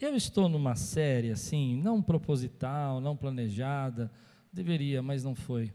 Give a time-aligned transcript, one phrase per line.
[0.00, 4.10] Eu estou numa série assim, não proposital, não planejada,
[4.50, 5.70] deveria, mas não foi,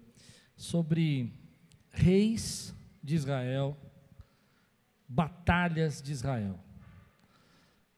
[0.55, 1.32] sobre
[1.92, 3.77] reis de Israel,
[5.07, 6.59] batalhas de Israel.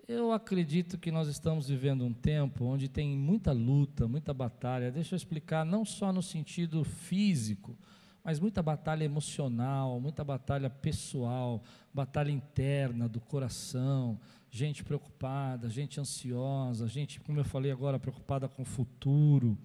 [0.05, 4.91] Eu acredito que nós estamos vivendo um tempo onde tem muita luta, muita batalha.
[4.91, 7.78] Deixa eu explicar, não só no sentido físico,
[8.21, 11.63] mas muita batalha emocional, muita batalha pessoal,
[11.94, 14.19] batalha interna do coração,
[14.49, 19.57] gente preocupada, gente ansiosa, gente, como eu falei agora, preocupada com o futuro.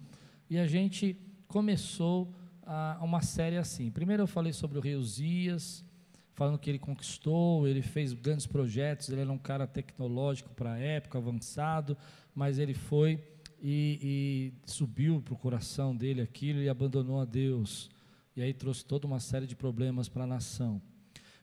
[0.49, 2.33] E a gente começou
[2.65, 3.89] a, uma série assim.
[3.89, 5.83] Primeiro eu falei sobre o rei Uzias,
[6.33, 10.77] falando que ele conquistou, ele fez grandes projetos, ele era um cara tecnológico para a
[10.77, 11.97] época, avançado,
[12.35, 13.21] mas ele foi
[13.61, 17.89] e, e subiu para o coração dele aquilo e abandonou a Deus.
[18.35, 20.81] E aí trouxe toda uma série de problemas para a nação.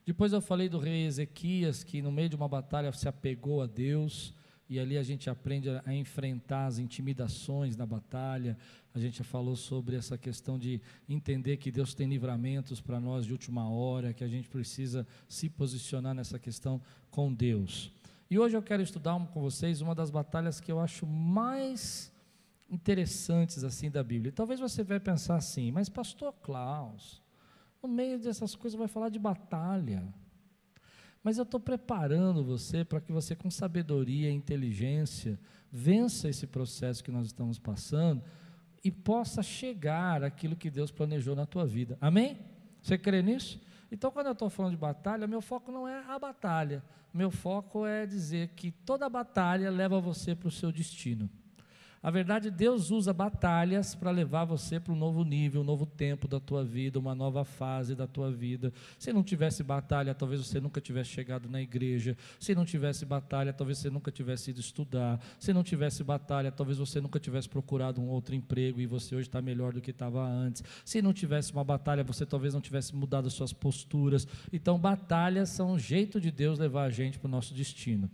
[0.04, 3.66] Depois eu falei do rei Ezequias, que no meio de uma batalha se apegou a
[3.66, 4.34] Deus,
[4.68, 8.56] e ali a gente aprende a, enfrentar as intimidações na batalha.
[8.95, 13.32] A gente falou sobre essa questão de entender que Deus tem livramentos para nós de
[13.32, 17.93] última hora, que a gente precisa se posicionar nessa questão com Deus.
[18.30, 22.12] E hoje eu quero estudar com vocês uma das batalhas que eu acho mais
[22.71, 24.30] interessantes assim da Bíblia.
[24.30, 27.21] talvez você vai pensar assim, mas pastor Klaus,
[27.82, 30.02] no meio dessas coisas vai falar de batalha.
[31.23, 35.38] Mas eu estou preparando você para que você, com sabedoria e inteligência,
[35.70, 38.22] vença esse processo que nós estamos passando
[38.82, 41.98] e possa chegar àquilo que Deus planejou na tua vida.
[42.00, 42.38] Amém?
[42.80, 43.60] Você crê nisso?
[43.92, 46.82] Então, quando eu estou falando de batalha, meu foco não é a batalha.
[47.12, 51.28] Meu foco é dizer que toda batalha leva você para o seu destino.
[52.02, 56.26] A verdade, Deus usa batalhas para levar você para um novo nível, um novo tempo
[56.26, 58.73] da tua vida, uma nova fase da tua vida.
[58.98, 62.16] Se não tivesse batalha, talvez você nunca tivesse chegado na igreja.
[62.38, 65.21] Se não tivesse batalha, talvez você nunca tivesse ido estudar.
[65.38, 69.28] Se não tivesse batalha, talvez você nunca tivesse procurado um outro emprego e você hoje
[69.28, 70.65] está melhor do que estava antes.
[70.87, 74.27] Se não tivesse uma batalha, você talvez não tivesse mudado as suas posturas.
[74.50, 78.11] Então, batalhas são um jeito de Deus levar a gente para o nosso destino.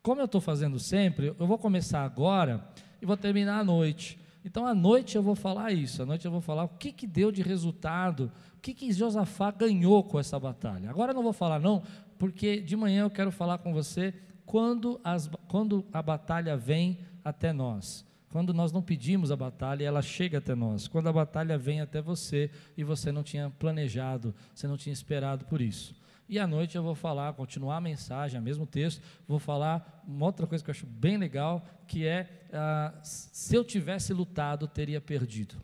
[0.00, 2.64] Como eu estou fazendo sempre, eu vou começar agora
[3.00, 4.18] e vou terminar à noite.
[4.44, 7.06] Então, à noite eu vou falar isso, à noite eu vou falar o que, que
[7.06, 10.88] deu de resultado, o que, que Josafá ganhou com essa batalha.
[10.88, 11.82] Agora eu não vou falar, não,
[12.18, 14.14] porque de manhã eu quero falar com você
[14.46, 18.04] quando, as, quando a batalha vem até nós.
[18.30, 20.86] Quando nós não pedimos a batalha, ela chega até nós.
[20.86, 25.44] Quando a batalha vem até você e você não tinha planejado, você não tinha esperado
[25.46, 25.94] por isso.
[26.30, 30.26] E à noite eu vou falar, continuar a mensagem, o mesmo texto, vou falar uma
[30.26, 35.00] outra coisa que eu acho bem legal, que é ah, se eu tivesse lutado, teria
[35.00, 35.56] perdido.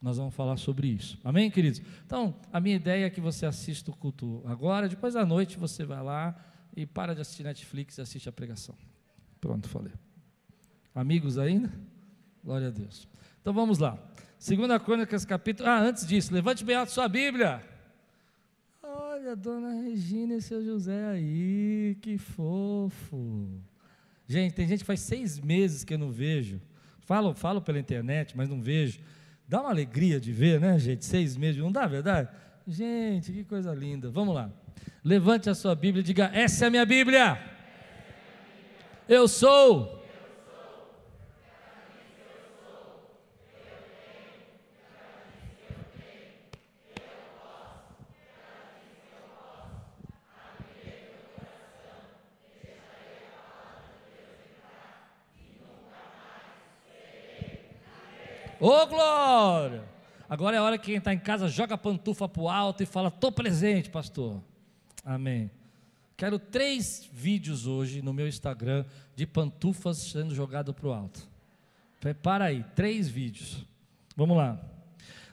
[0.00, 1.18] Nós vamos falar sobre isso.
[1.24, 1.82] Amém, queridos?
[2.06, 5.84] Então, a minha ideia é que você assista o culto agora, depois da noite você
[5.84, 6.36] vai lá
[6.76, 8.76] e para de assistir Netflix e assiste a pregação.
[9.40, 9.92] Pronto, falei.
[10.94, 11.68] Amigos ainda?
[12.44, 13.08] Glória a Deus.
[13.40, 13.98] Então vamos lá.
[14.38, 15.68] Segunda Crônicas, capítulo.
[15.68, 17.71] Ah, antes disso, levante bem alto sua Bíblia.
[19.24, 23.46] Olha, dona Regina e seu José aí, que fofo.
[24.26, 26.60] Gente, tem gente que faz seis meses que eu não vejo.
[27.02, 28.98] Falo, falo pela internet, mas não vejo.
[29.46, 31.04] Dá uma alegria de ver, né, gente?
[31.04, 32.30] Seis meses, não dá verdade?
[32.66, 34.10] Gente, que coisa linda.
[34.10, 34.50] Vamos lá.
[35.04, 37.40] Levante a sua Bíblia e diga: Essa é a minha Bíblia.
[39.08, 40.01] Eu sou
[58.62, 59.82] Ô oh, glória!
[60.30, 62.80] Agora é a hora que quem está em casa joga a pantufa para o alto
[62.80, 64.40] e fala: Estou presente, pastor.
[65.04, 65.50] Amém.
[66.16, 68.84] Quero três vídeos hoje no meu Instagram
[69.16, 71.28] de pantufas sendo jogado para o alto.
[71.98, 73.66] Prepara aí, três vídeos.
[74.16, 74.60] Vamos lá.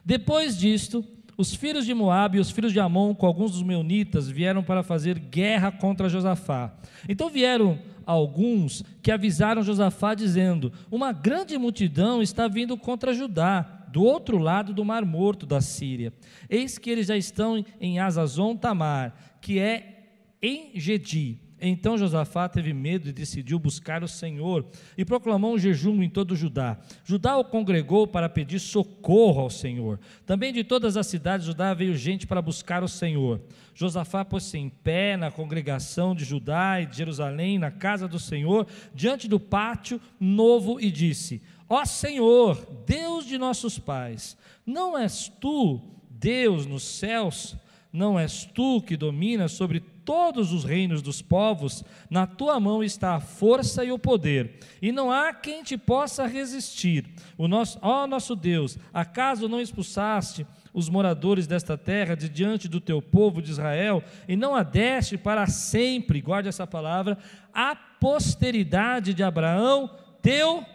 [0.03, 1.05] Depois disto,
[1.37, 4.81] os filhos de Moabe e os filhos de Amon, com alguns dos meunitas, vieram para
[4.81, 6.73] fazer guerra contra Josafá.
[7.07, 7.77] Então vieram
[8.09, 13.61] alguns que avisaram Josafá, dizendo: Uma grande multidão está vindo contra Judá,
[13.91, 16.11] do outro lado do Mar Morto da Síria.
[16.49, 20.07] Eis que eles já estão em Azazon Tamar, que é
[20.41, 21.39] em Gedi.
[21.61, 24.65] Então Josafá teve medo e decidiu buscar o Senhor
[24.97, 26.77] e proclamou um jejum em todo Judá.
[27.03, 29.99] Judá o congregou para pedir socorro ao Senhor.
[30.25, 33.41] Também de todas as cidades de Judá veio gente para buscar o Senhor.
[33.73, 38.67] Josafá pôs-se em pé na congregação de Judá e de Jerusalém, na casa do Senhor,
[38.93, 45.81] diante do pátio novo e disse: Ó Senhor, Deus de nossos pais, não és tu
[46.19, 47.55] Deus nos céus?
[47.91, 49.79] Não és tu que dominas sobre
[50.09, 54.91] todos os reinos dos povos, na tua mão está a força e o poder, e
[54.91, 57.05] não há quem te possa resistir.
[57.37, 62.81] O nosso, ó nosso Deus, acaso não expulsaste os moradores desta terra de diante do
[62.81, 67.15] teu povo de Israel, e não a deste para sempre, guarde essa palavra,
[67.53, 69.91] a posteridade de Abraão,
[70.23, 70.65] teu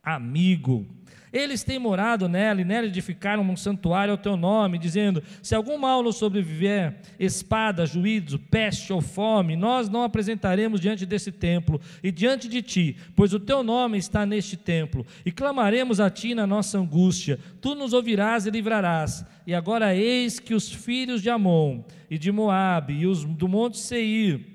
[0.00, 0.86] amigo.
[1.32, 5.78] Eles têm morado nela e nela edificaram um santuário ao teu nome, dizendo: Se algum
[5.78, 12.10] mal nos sobreviver, espada, juízo, peste ou fome, nós não apresentaremos diante desse templo e
[12.10, 16.46] diante de ti, pois o teu nome está neste templo, e clamaremos a ti na
[16.46, 17.38] nossa angústia.
[17.60, 19.24] Tu nos ouvirás e livrarás.
[19.46, 23.78] E agora eis que os filhos de Amon e de Moabe e os do monte
[23.78, 24.49] Seir,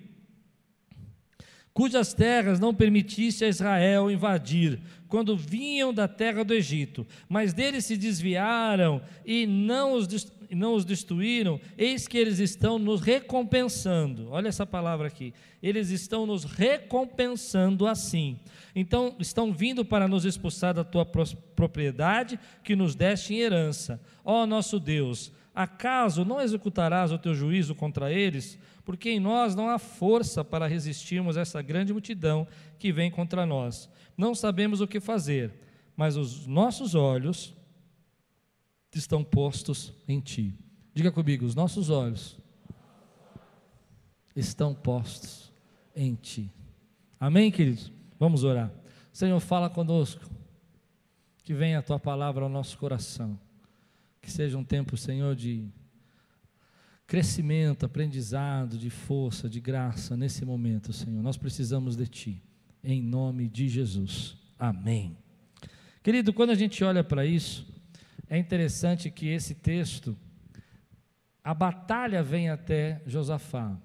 [1.75, 4.80] cujas terras não permitisse a Israel invadir,
[5.10, 10.07] quando vinham da terra do Egito, mas deles se desviaram e não os,
[10.50, 14.30] não os destruíram, eis que eles estão nos recompensando.
[14.31, 15.33] Olha essa palavra aqui.
[15.62, 18.39] Eles estão nos recompensando assim.
[18.74, 24.01] Então, estão vindo para nos expulsar da tua propriedade que nos deste em herança.
[24.24, 28.57] Ó nosso Deus, acaso não executarás o teu juízo contra eles?
[28.85, 32.47] Porque em nós não há força para resistirmos a essa grande multidão
[32.79, 35.53] que vem contra nós não sabemos o que fazer,
[35.95, 37.53] mas os nossos olhos
[38.93, 40.57] estão postos em Ti.
[40.93, 42.39] Diga comigo, os nossos olhos
[44.35, 45.51] estão postos
[45.93, 46.51] em Ti.
[47.19, 47.91] Amém, queridos?
[48.17, 48.71] Vamos orar.
[49.11, 50.23] Senhor, fala conosco.
[51.43, 53.37] Que venha a Tua palavra ao nosso coração.
[54.21, 55.67] Que seja um tempo, Senhor, de
[57.07, 61.22] crescimento, aprendizado, de força, de graça nesse momento, Senhor.
[61.22, 62.44] Nós precisamos de Ti
[62.84, 64.38] em nome de Jesus.
[64.60, 65.18] Amém.
[66.04, 67.68] Querido, quando a gente olha para isso,
[68.30, 70.16] é interessante que esse texto,
[71.44, 73.75] a batalha vem até Josafá.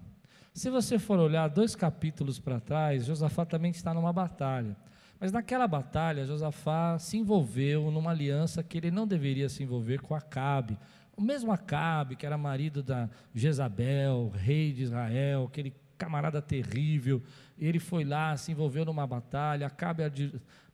[0.52, 4.76] Se você for olhar dois capítulos para trás, Josafá também está numa batalha.
[5.18, 10.14] Mas naquela batalha, Josafá se envolveu numa aliança que ele não deveria se envolver com
[10.14, 10.78] Acabe.
[11.20, 17.22] O mesmo Acabe, que era marido da Jezabel, rei de Israel, aquele camarada terrível,
[17.58, 20.02] ele foi lá, se envolveu numa batalha, Acabe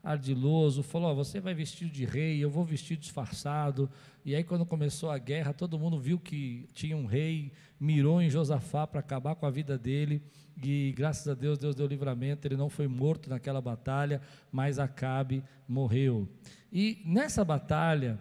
[0.04, 3.90] ardiloso, falou: oh, Você vai vestido de rei, eu vou vestir disfarçado.
[4.24, 7.50] E aí, quando começou a guerra, todo mundo viu que tinha um rei,
[7.80, 10.22] mirou em Josafá para acabar com a vida dele.
[10.62, 12.46] E graças a Deus, Deus deu livramento.
[12.46, 14.22] Ele não foi morto naquela batalha,
[14.52, 16.28] mas Acabe morreu.
[16.72, 18.16] E nessa batalha,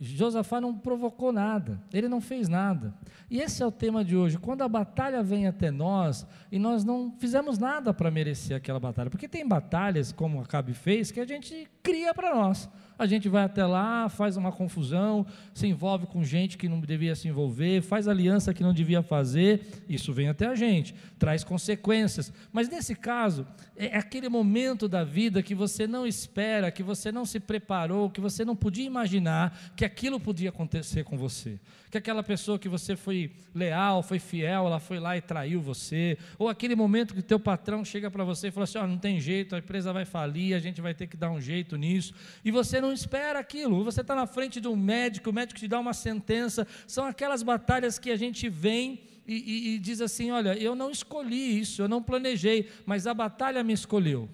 [0.00, 2.94] Josafá não provocou nada, ele não fez nada.
[3.28, 4.38] E esse é o tema de hoje.
[4.38, 9.10] Quando a batalha vem até nós e nós não fizemos nada para merecer aquela batalha,
[9.10, 12.68] porque tem batalhas, como Acabe fez, que a gente cria para nós
[12.98, 15.24] a gente vai até lá, faz uma confusão,
[15.54, 19.84] se envolve com gente que não devia se envolver, faz aliança que não devia fazer,
[19.88, 22.32] isso vem até a gente, traz consequências.
[22.52, 23.46] Mas nesse caso,
[23.76, 28.20] é aquele momento da vida que você não espera, que você não se preparou, que
[28.20, 32.96] você não podia imaginar que aquilo podia acontecer com você que aquela pessoa que você
[32.96, 37.40] foi leal, foi fiel, ela foi lá e traiu você, ou aquele momento que teu
[37.40, 40.54] patrão chega para você e fala assim: oh, não tem jeito, a empresa vai falir,
[40.54, 42.12] a gente vai ter que dar um jeito nisso,
[42.44, 45.68] e você não espera aquilo, você está na frente de um médico, o médico te
[45.68, 49.00] dá uma sentença, são aquelas batalhas que a gente vem.
[49.30, 53.12] E, e, e diz assim: Olha, eu não escolhi isso, eu não planejei, mas a
[53.12, 54.26] batalha me escolheu.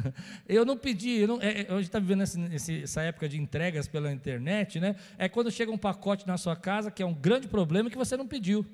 [0.48, 2.38] eu não pedi, eu não, é, é hoje está vivendo essa,
[2.82, 4.96] essa época de entregas pela internet, né?
[5.18, 8.16] É quando chega um pacote na sua casa, que é um grande problema que você
[8.16, 8.66] não pediu.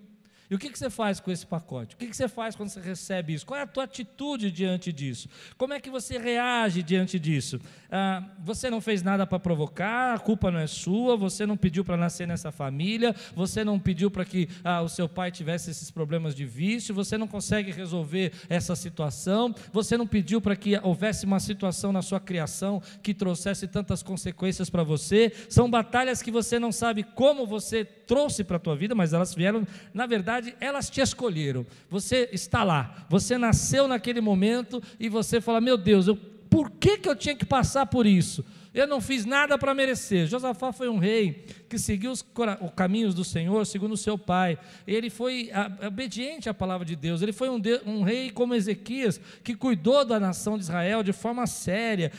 [0.50, 1.94] E o que, que você faz com esse pacote?
[1.94, 3.44] O que, que você faz quando você recebe isso?
[3.44, 5.28] Qual é a tua atitude diante disso?
[5.58, 7.60] Como é que você reage diante disso?
[7.90, 11.82] Ah, você não fez nada para provocar, a culpa não é sua, você não pediu
[11.82, 15.90] para nascer nessa família, você não pediu para que ah, o seu pai tivesse esses
[15.90, 21.24] problemas de vício, você não consegue resolver essa situação, você não pediu para que houvesse
[21.24, 25.32] uma situação na sua criação que trouxesse tantas consequências para você.
[25.48, 29.34] São batalhas que você não sabe como você trouxe para a tua vida, mas elas
[29.34, 31.64] vieram, na verdade, elas te escolheram.
[31.88, 36.18] Você está lá, você nasceu naquele momento e você fala: Meu Deus, eu,
[36.50, 38.44] por que, que eu tinha que passar por isso?
[38.72, 40.26] Eu não fiz nada para merecer.
[40.26, 44.58] Josafá foi um rei que seguiu os, os, caminhos do Senhor, segundo o seu pai.
[44.86, 45.50] Ele foi
[45.86, 47.22] obediente à palavra de Deus.
[47.22, 51.12] Ele foi um, de, um rei como Ezequias, que cuidou da nação de Israel de
[51.12, 52.12] forma séria,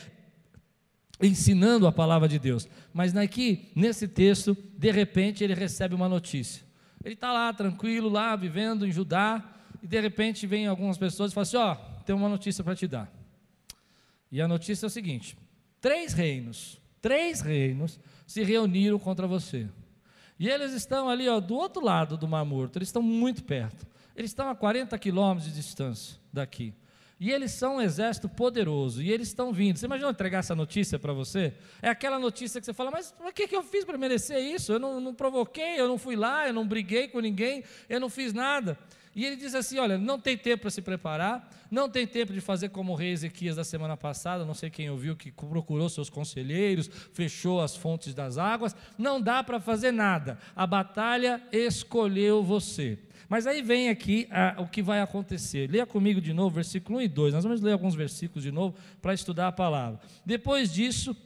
[1.22, 2.68] ensinando a palavra de Deus.
[2.92, 6.62] Mas aqui, nesse texto, de repente ele recebe uma notícia.
[7.02, 9.42] Ele está lá, tranquilo, lá, vivendo em Judá,
[9.82, 12.74] e de repente vem algumas pessoas e falam assim: Ó, oh, tem uma notícia para
[12.74, 13.19] te dar.
[14.30, 15.36] E a notícia é o seguinte:
[15.80, 19.68] três reinos, três reinos se reuniram contra você.
[20.38, 23.86] E eles estão ali, ó, do outro lado do Mar Morto, eles estão muito perto.
[24.16, 26.74] Eles estão a 40 quilômetros de distância daqui.
[27.18, 29.76] E eles são um exército poderoso, e eles estão vindo.
[29.76, 31.52] Você imagina entregar essa notícia para você?
[31.82, 34.72] É aquela notícia que você fala, mas o que, que eu fiz para merecer isso?
[34.72, 38.08] Eu não, não provoquei, eu não fui lá, eu não briguei com ninguém, eu não
[38.08, 38.78] fiz nada.
[39.14, 42.40] E ele diz assim: olha, não tem tempo para se preparar, não tem tempo de
[42.40, 46.08] fazer como o rei Ezequias da semana passada, não sei quem ouviu, que procurou seus
[46.08, 52.98] conselheiros, fechou as fontes das águas, não dá para fazer nada, a batalha escolheu você.
[53.28, 55.70] Mas aí vem aqui o que vai acontecer.
[55.70, 57.34] Leia comigo de novo, versículo 1 e 2.
[57.34, 60.00] Nós vamos ler alguns versículos de novo para estudar a palavra.
[60.26, 61.16] Depois disso,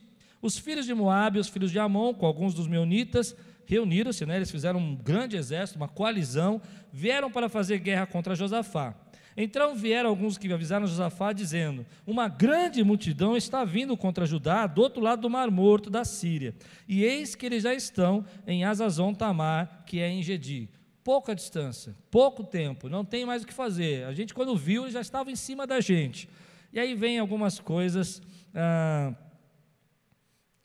[0.42, 3.34] os filhos de Moabe e os filhos de Amon, com alguns dos meunitas,
[3.66, 4.36] reuniram-se, né?
[4.36, 6.60] eles fizeram um grande exército, uma coalizão,
[6.92, 8.94] vieram para fazer guerra contra Josafá.
[9.36, 14.80] Então vieram alguns que avisaram Josafá, dizendo: Uma grande multidão está vindo contra Judá, do
[14.80, 16.54] outro lado do Mar Morto, da Síria.
[16.86, 20.68] E eis que eles já estão em Azazon Tamar, que é em Gedi
[21.04, 24.06] pouca distância, pouco tempo, não tem mais o que fazer.
[24.06, 26.26] A gente, quando viu, já estava em cima da gente.
[26.72, 28.22] E aí vem algumas coisas
[28.54, 29.14] ah,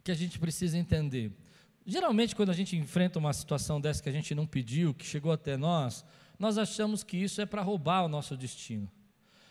[0.02, 1.32] que a gente precisa entender.
[1.90, 5.32] Geralmente, quando a gente enfrenta uma situação dessa que a gente não pediu, que chegou
[5.32, 6.06] até nós,
[6.38, 8.88] nós achamos que isso é para roubar o nosso destino.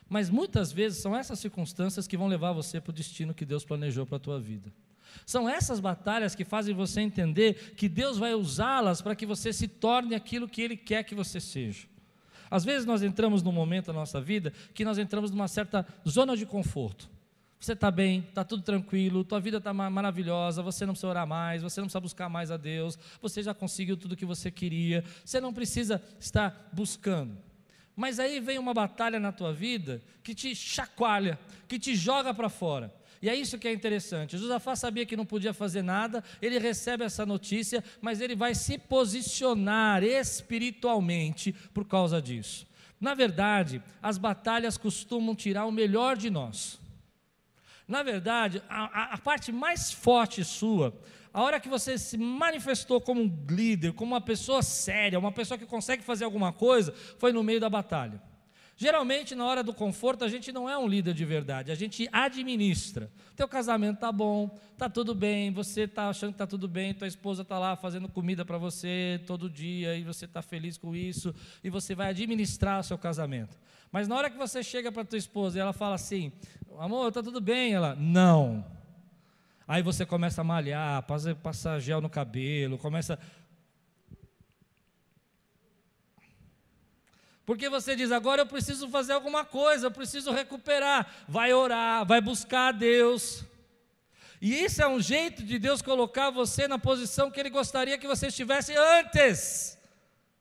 [0.08, 3.64] Mas muitas vezes são essas circunstâncias que vão levar você para o destino que Deus
[3.64, 4.72] planejou para a tua vida.
[5.26, 9.66] São essas batalhas que fazem você entender que Deus vai usá-las para que você se
[9.66, 11.88] torne aquilo que Ele quer que você seja.
[12.48, 16.36] Às vezes nós entramos num momento da nossa vida que nós entramos numa certa zona
[16.36, 17.10] de conforto.
[17.60, 21.60] Você está bem, está tudo tranquilo, tua vida está maravilhosa, você não precisa orar mais,
[21.60, 25.02] você não precisa buscar mais a Deus, você já conseguiu tudo o que você queria,
[25.24, 27.36] você não precisa estar buscando.
[27.96, 31.36] Mas aí vem uma batalha na tua vida que te chacoalha,
[31.66, 32.94] que te joga para fora.
[33.20, 34.38] E é isso que é interessante.
[34.38, 38.78] Josafá sabia que não podia fazer nada, ele recebe essa notícia, mas ele vai se
[38.78, 42.68] posicionar espiritualmente por causa disso.
[43.00, 46.78] Na verdade, as batalhas costumam tirar o melhor de nós.
[47.88, 50.94] Na verdade, a, a, parte mais forte sua,
[51.32, 55.56] a hora que você se manifestou como um líder, como uma pessoa séria, uma pessoa
[55.56, 58.22] que consegue fazer alguma coisa, foi no meio da batalha.
[58.80, 62.08] Geralmente, na hora do conforto, a gente não é um líder de verdade, a gente
[62.12, 63.10] administra.
[63.34, 67.08] Teu casamento está bom, está tudo bem, você está achando que está tudo bem, tua
[67.08, 71.34] esposa está lá fazendo comida para você todo dia e você está feliz com isso,
[71.64, 73.58] e você vai administrar o seu casamento.
[73.90, 76.30] Mas na hora que você chega para tua esposa e ela fala assim:
[76.78, 78.64] amor, está tudo bem, ela, não.
[79.66, 83.18] Aí você começa a malhar, passa, passa gel no cabelo, começa
[87.48, 91.10] Porque você diz, agora eu preciso fazer alguma coisa, eu preciso recuperar.
[91.26, 93.42] Vai orar, vai buscar a Deus.
[94.38, 98.06] E isso é um jeito de Deus colocar você na posição que Ele gostaria que
[98.06, 99.78] você estivesse antes.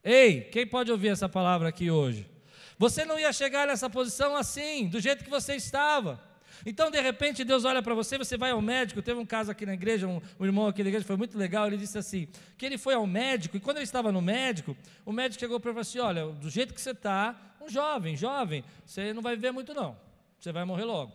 [0.04, 2.30] Ei, quem pode ouvir essa palavra aqui hoje?
[2.78, 6.22] Você não ia chegar nessa posição assim, do jeito que você estava.
[6.70, 9.02] Então, de repente, Deus olha para você, você vai ao médico.
[9.02, 11.66] Teve um caso aqui na igreja, um, um, irmão aqui na igreja, foi muito legal.
[11.66, 15.14] Ele disse assim: que ele foi ao médico, e quando ele estava no médico, o
[15.14, 18.18] médico chegou para ele e falou assim: Olha, do jeito que você está, um jovem,
[18.18, 19.98] jovem, você não vai viver muito, não.
[20.38, 21.14] Você vai morrer logo.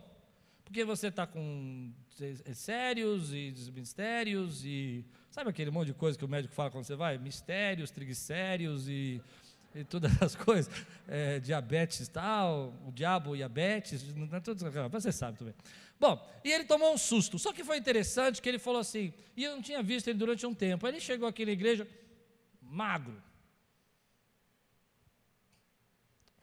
[0.64, 1.92] Porque você está com
[2.54, 5.04] sérios e mistérios e.
[5.30, 7.18] Sabe aquele monte de coisa que o médico fala quando você vai?
[7.18, 9.20] Mistérios, triglicéridos e
[9.74, 10.72] e todas as coisas,
[11.08, 15.54] é, diabetes tal, o diabo, diabetes, não é tudo, você sabe também.
[15.98, 17.38] Bom, e ele tomou um susto.
[17.38, 20.44] Só que foi interessante que ele falou assim, e eu não tinha visto ele durante
[20.44, 20.84] um tempo.
[20.84, 21.86] Aí ele chegou aqui na igreja,
[22.60, 23.22] magro.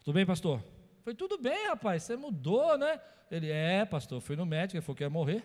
[0.02, 0.64] Tudo bem, pastor?
[1.04, 3.00] Foi tudo bem, rapaz, você mudou, né?
[3.30, 5.44] Ele, é, pastor, fui no médico, ele falou que ia morrer.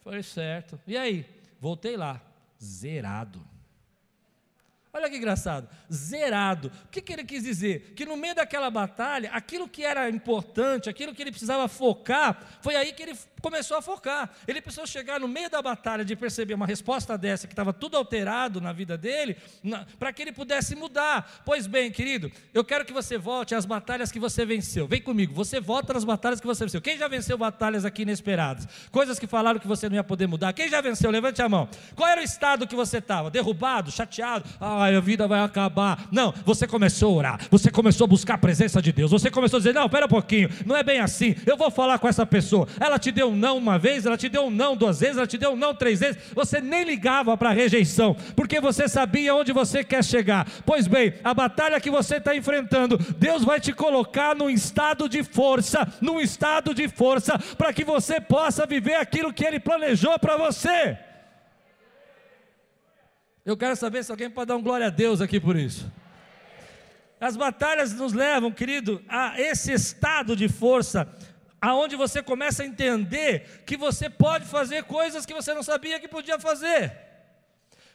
[0.00, 0.80] Falei, certo.
[0.86, 1.26] E aí?
[1.60, 2.20] Voltei lá,
[2.62, 3.46] zerado.
[4.98, 6.72] Olha que engraçado, zerado.
[6.86, 7.92] O que, que, ele quis dizer?
[7.94, 12.74] Que no meio daquela batalha, aquilo que era importante, aquilo que ele precisava focar, foi
[12.74, 14.30] aí que ele começou a focar.
[14.46, 17.96] Ele precisou chegar no meio da batalha de perceber uma resposta dessa, que estava tudo
[17.96, 19.36] alterado na vida dele,
[19.98, 21.42] para que ele pudesse mudar.
[21.44, 24.86] Pois bem, querido, eu quero que você volte às batalhas que você venceu.
[24.86, 26.80] Vem comigo, você volta nas batalhas que você venceu.
[26.80, 28.66] Quem já venceu batalhas aqui inesperadas?
[28.90, 30.52] Coisas que falaram que você não ia poder mudar.
[30.52, 31.10] Quem já venceu?
[31.10, 31.68] Levante a mão.
[31.94, 33.30] Qual era o estado que você estava?
[33.30, 34.44] Derrubado, chateado?
[34.60, 36.06] Ah, a vida vai acabar.
[36.10, 39.58] Não, você começou a orar, você começou a buscar a presença de Deus, você começou
[39.58, 41.34] a dizer: não, espera um pouquinho, não é bem assim.
[41.46, 42.66] Eu vou falar com essa pessoa.
[42.80, 45.26] Ela te deu um não uma vez, ela te deu um não duas vezes, ela
[45.26, 49.34] te deu um não três vezes, você nem ligava para a rejeição, porque você sabia
[49.34, 50.46] onde você quer chegar.
[50.66, 55.22] Pois bem, a batalha que você está enfrentando, Deus vai te colocar num estado de
[55.22, 60.36] força, num estado de força, para que você possa viver aquilo que Ele planejou para
[60.36, 60.98] você.
[63.44, 65.90] Eu quero saber se alguém pode dar um glória a Deus aqui por isso.
[67.20, 71.08] As batalhas nos levam, querido, a esse estado de força,
[71.60, 76.08] aonde você começa a entender que você pode fazer coisas que você não sabia que
[76.08, 77.07] podia fazer.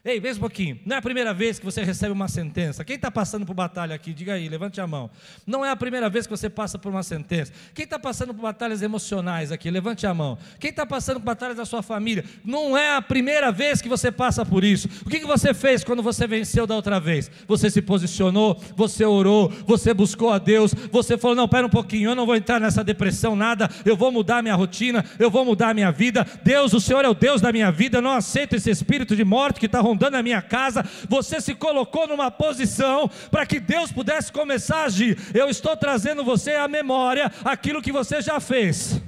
[0.05, 0.77] Ei, vem um pouquinho.
[0.85, 2.83] Não é a primeira vez que você recebe uma sentença.
[2.83, 4.11] Quem está passando por batalha aqui?
[4.13, 5.09] Diga aí, levante a mão.
[5.47, 7.53] Não é a primeira vez que você passa por uma sentença.
[7.73, 9.71] Quem está passando por batalhas emocionais aqui?
[9.71, 10.37] Levante a mão.
[10.59, 12.25] Quem está passando por batalhas da sua família?
[12.43, 14.89] Não é a primeira vez que você passa por isso.
[15.05, 17.31] O que, que você fez quando você venceu da outra vez?
[17.47, 22.09] Você se posicionou, você orou, você buscou a Deus, você falou: não, pera um pouquinho,
[22.09, 25.73] eu não vou entrar nessa depressão, nada, eu vou mudar minha rotina, eu vou mudar
[25.73, 26.27] minha vida.
[26.43, 29.23] Deus, o Senhor é o Deus da minha vida, eu não aceito esse espírito de
[29.23, 33.59] morte que está rolando rondando a minha casa, você se colocou numa posição para que
[33.59, 35.17] Deus pudesse começar a agir.
[35.33, 38.99] Eu estou trazendo você à memória aquilo que você já fez.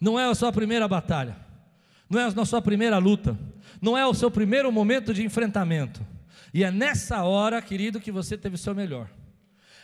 [0.00, 1.36] Não é a sua primeira batalha,
[2.08, 3.36] não é a sua primeira luta,
[3.80, 6.06] não é o seu primeiro momento de enfrentamento.
[6.52, 9.08] E é nessa hora, querido, que você teve o seu melhor.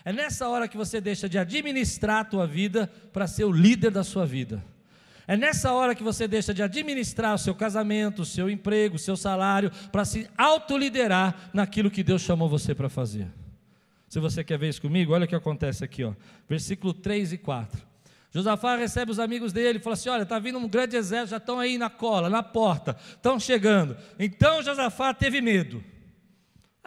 [0.04, 3.90] É nessa hora que você deixa de administrar a tua vida para ser o líder
[3.90, 4.62] da sua vida.
[5.26, 8.98] É nessa hora que você deixa de administrar o seu casamento, o seu emprego, o
[8.98, 13.26] seu salário, para se autoliderar naquilo que Deus chamou você para fazer.
[14.08, 16.12] Se você quer ver isso comigo, olha o que acontece aqui, ó.
[16.48, 17.94] versículo 3 e 4.
[18.30, 21.36] Josafá recebe os amigos dele e fala assim: Olha, está vindo um grande exército, já
[21.36, 23.96] estão aí na cola, na porta, estão chegando.
[24.18, 25.82] Então Josafá teve medo.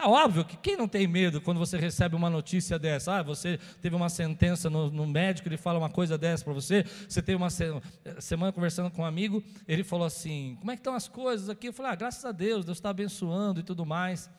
[0.00, 3.16] É óbvio que quem não tem medo quando você recebe uma notícia dessa?
[3.16, 6.84] Ah, você teve uma sentença no, no médico, ele fala uma coisa dessa para você.
[7.08, 10.94] Você teve uma semana conversando com um amigo, ele falou assim: Como é que estão
[10.94, 11.66] as coisas aqui?
[11.66, 14.30] Eu falei: Ah, graças a Deus, Deus está abençoando e tudo mais.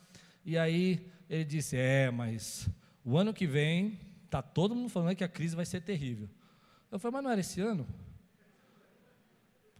[0.45, 2.69] E aí ele disse: É, mas
[3.03, 6.29] o ano que vem, está todo mundo falando que a crise vai ser terrível.
[6.89, 7.85] Eu falei: Mas não era esse ano?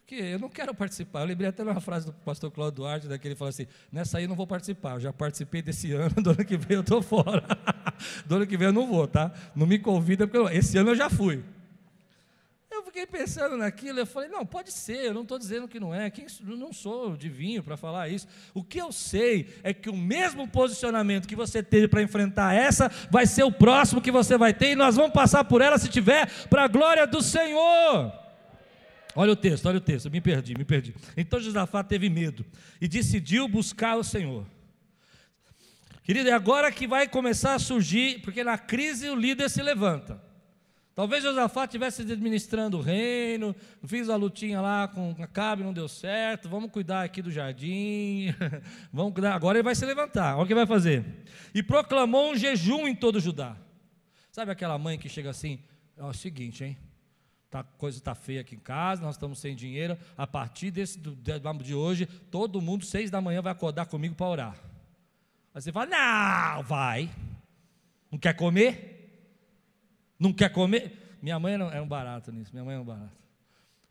[0.10, 1.20] Porque eu não quero participar.
[1.20, 4.24] Eu lembrei até uma frase do pastor Cláudio Duarte, daquele que fala assim: nessa aí
[4.24, 7.00] eu não vou participar, eu já participei desse ano, do ano que vem eu estou
[7.00, 7.46] fora.
[8.26, 9.32] do ano que vem eu não vou, tá?
[9.56, 11.44] Não me convida, porque eu, esse ano eu já fui.
[12.72, 15.94] Eu fiquei pensando naquilo, eu falei, não, pode ser, eu não estou dizendo que não
[15.94, 18.28] é, quem, não sou divino para falar isso.
[18.54, 22.90] O que eu sei é que o mesmo posicionamento que você teve para enfrentar essa,
[23.12, 25.88] vai ser o próximo que você vai ter, e nós vamos passar por ela se
[25.88, 28.19] tiver, para a glória do Senhor.
[29.16, 30.96] Olha o texto, olha o texto, me perdi, me perdi.
[31.18, 32.46] Então Josafá teve medo
[32.80, 34.46] e decidiu buscar o Senhor.
[36.04, 40.22] Querido, é agora que vai começar a surgir, porque na crise o líder se levanta.
[40.96, 46.50] Talvez Josafá estivesse administrando o reino, fiz a lutinha lá com Acabe, não deu certo,
[46.50, 48.36] vamos cuidar aqui do jardim,
[48.92, 49.34] vamos cuidar.
[49.34, 51.06] Agora ele vai se levantar, olha o que vai fazer.
[51.54, 53.56] E proclamou um jejum em todo Judá.
[54.32, 55.60] Sabe aquela mãe que chega assim,
[55.98, 56.78] é o seguinte, hein?
[57.50, 59.98] Tá, coisa está feia aqui em casa, nós estamos sem dinheiro.
[60.16, 64.56] A partir desse, de hoje, todo mundo, seis da manhã, vai acordar comigo para orar.
[65.54, 67.10] Aí você fala: Não, vai.
[68.12, 68.98] Não quer comer?
[70.20, 71.18] Não quer comer?
[71.22, 72.52] Minha mãe era um barato nisso.
[72.54, 73.18] Minha mãe é um barato.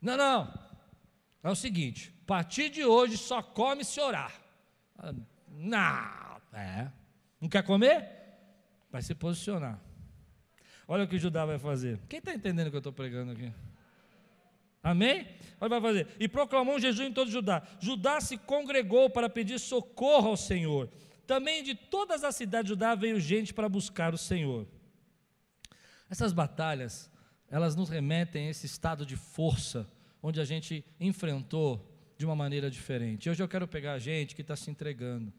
[0.01, 0.53] Não, não.
[1.43, 4.33] É o seguinte: a partir de hoje só come se orar.
[5.49, 6.89] Não, é.
[7.41, 8.07] Não quer comer?
[8.89, 9.79] Vai se posicionar.
[10.91, 11.99] Olha o que Judá vai fazer.
[12.09, 13.53] Quem está entendendo o que eu estou pregando aqui?
[14.81, 15.27] Amém?
[15.61, 16.07] Olha vai fazer.
[16.19, 17.61] E proclamou um jejum em todo Judá.
[17.79, 20.89] Judá se congregou para pedir socorro ao Senhor.
[21.27, 24.65] Também de todas as cidades de Judá veio gente para buscar o Senhor.
[26.09, 27.07] Essas batalhas,
[27.51, 29.87] elas nos remetem a esse estado de força,
[30.23, 33.29] onde a gente enfrentou de uma maneira diferente.
[33.29, 35.31] Hoje eu quero pegar a gente que está se entregando.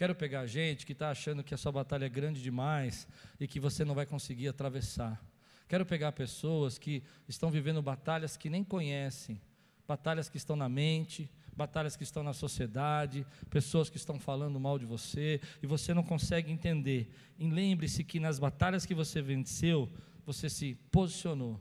[0.00, 3.06] Quero pegar gente que está achando que a sua batalha é grande demais
[3.38, 5.22] e que você não vai conseguir atravessar.
[5.68, 9.38] Quero pegar pessoas que estão vivendo batalhas que nem conhecem,
[9.86, 14.78] batalhas que estão na mente, batalhas que estão na sociedade, pessoas que estão falando mal
[14.78, 17.12] de você e você não consegue entender.
[17.38, 19.86] E lembre-se que nas batalhas que você venceu,
[20.24, 21.60] você se posicionou.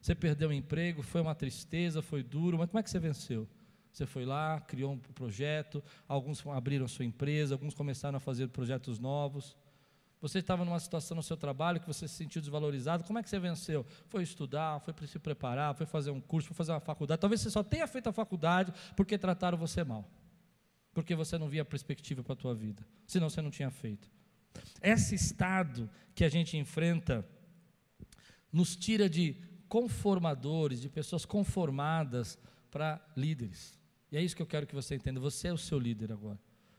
[0.00, 3.48] Você perdeu o emprego, foi uma tristeza, foi duro, mas como é que você venceu?
[3.92, 8.98] Você foi lá, criou um projeto, alguns abriram sua empresa, alguns começaram a fazer projetos
[8.98, 9.56] novos.
[10.20, 13.30] Você estava numa situação no seu trabalho que você se sentiu desvalorizado, como é que
[13.30, 13.86] você venceu?
[14.06, 17.20] Foi estudar, foi se preparar, foi fazer um curso, foi fazer uma faculdade.
[17.20, 20.08] Talvez você só tenha feito a faculdade porque trataram você mal.
[20.92, 22.86] Porque você não via perspectiva para a tua vida.
[23.06, 24.10] Senão você não tinha feito.
[24.82, 27.26] Esse estado que a gente enfrenta
[28.52, 29.36] nos tira de
[29.68, 32.36] conformadores, de pessoas conformadas
[32.70, 33.79] para líderes.
[34.10, 35.20] E é isso que eu quero que você entenda.
[35.20, 36.38] Você é o seu líder agora.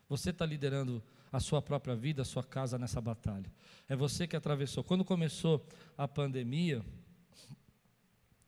[0.10, 3.50] Você está liderando a sua própria vida, a sua casa nessa batalha.
[3.88, 4.84] É você que atravessou.
[4.84, 5.65] Quando começou
[5.98, 6.84] a pandemia,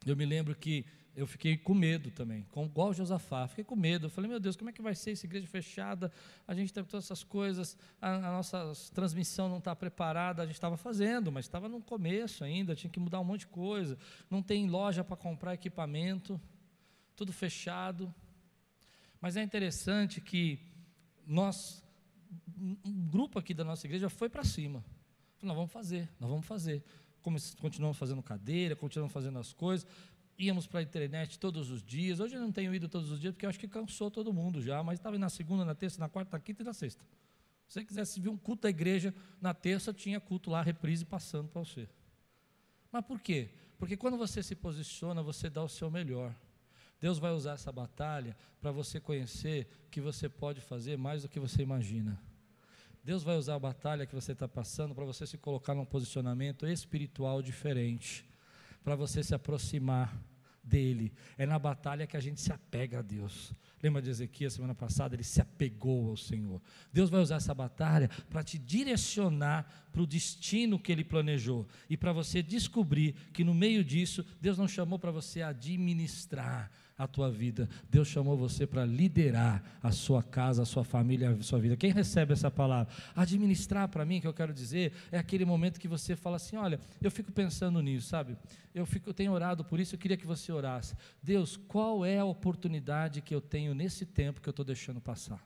[0.05, 4.07] eu me lembro que eu fiquei com medo também, com, igual Josafá, fiquei com medo.
[4.07, 6.11] Eu falei, meu Deus, como é que vai ser essa igreja fechada?
[6.47, 10.41] A gente tem todas essas coisas, a, a nossa transmissão não está preparada.
[10.41, 13.47] A gente estava fazendo, mas estava no começo ainda, tinha que mudar um monte de
[13.47, 13.97] coisa.
[14.29, 16.41] Não tem loja para comprar equipamento,
[17.15, 18.13] tudo fechado.
[19.23, 20.59] Mas é interessante que
[21.25, 21.81] nós,
[22.59, 24.83] um grupo aqui da nossa igreja foi para cima.
[25.41, 26.83] Nós vamos fazer, nós vamos fazer.
[27.61, 29.87] Continuamos fazendo cadeira, continuamos fazendo as coisas
[30.37, 32.19] íamos para a internet todos os dias.
[32.19, 34.61] Hoje eu não tenho ido todos os dias, porque eu acho que cansou todo mundo
[34.61, 37.05] já, mas estava na segunda, na terça, na quarta, na quinta e na sexta.
[37.67, 41.47] Se você quisesse ver um culto da igreja, na terça tinha culto lá, reprise passando
[41.47, 41.87] para você.
[42.91, 43.51] Mas por quê?
[43.77, 46.35] Porque quando você se posiciona, você dá o seu melhor.
[47.03, 51.37] Deus vai usar essa batalha para você conhecer que você pode fazer mais do que
[51.37, 52.17] você imagina.
[53.03, 56.65] Deus vai usar a batalha que você está passando para você se colocar num posicionamento
[56.65, 58.23] espiritual diferente
[58.85, 60.17] para você se aproximar
[60.63, 61.11] dele.
[61.37, 63.51] É na batalha que a gente se apega a Deus.
[63.81, 65.13] Lembra de Ezequias semana passada?
[65.13, 66.61] Ele se apegou ao Senhor.
[66.93, 71.97] Deus vai usar essa batalha para te direcionar para o destino que ele planejou e
[71.97, 76.71] para você descobrir que no meio disso, Deus não chamou para você administrar,
[77.03, 77.69] a tua vida.
[77.89, 81.75] Deus chamou você para liderar a sua casa, a sua família, a sua vida.
[81.75, 82.93] Quem recebe essa palavra?
[83.15, 86.79] Administrar para mim, que eu quero dizer, é aquele momento que você fala assim: olha,
[87.01, 88.37] eu fico pensando nisso, sabe?
[88.73, 90.95] Eu, fico, eu tenho orado por isso, eu queria que você orasse.
[91.21, 95.45] Deus, qual é a oportunidade que eu tenho nesse tempo que eu estou deixando passar?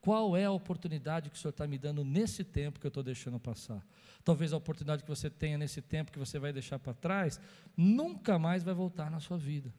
[0.00, 3.02] Qual é a oportunidade que o Senhor está me dando nesse tempo que eu estou
[3.02, 3.82] deixando passar?
[4.22, 7.40] Talvez a oportunidade que você tenha nesse tempo que você vai deixar para trás,
[7.74, 9.72] nunca mais vai voltar na sua vida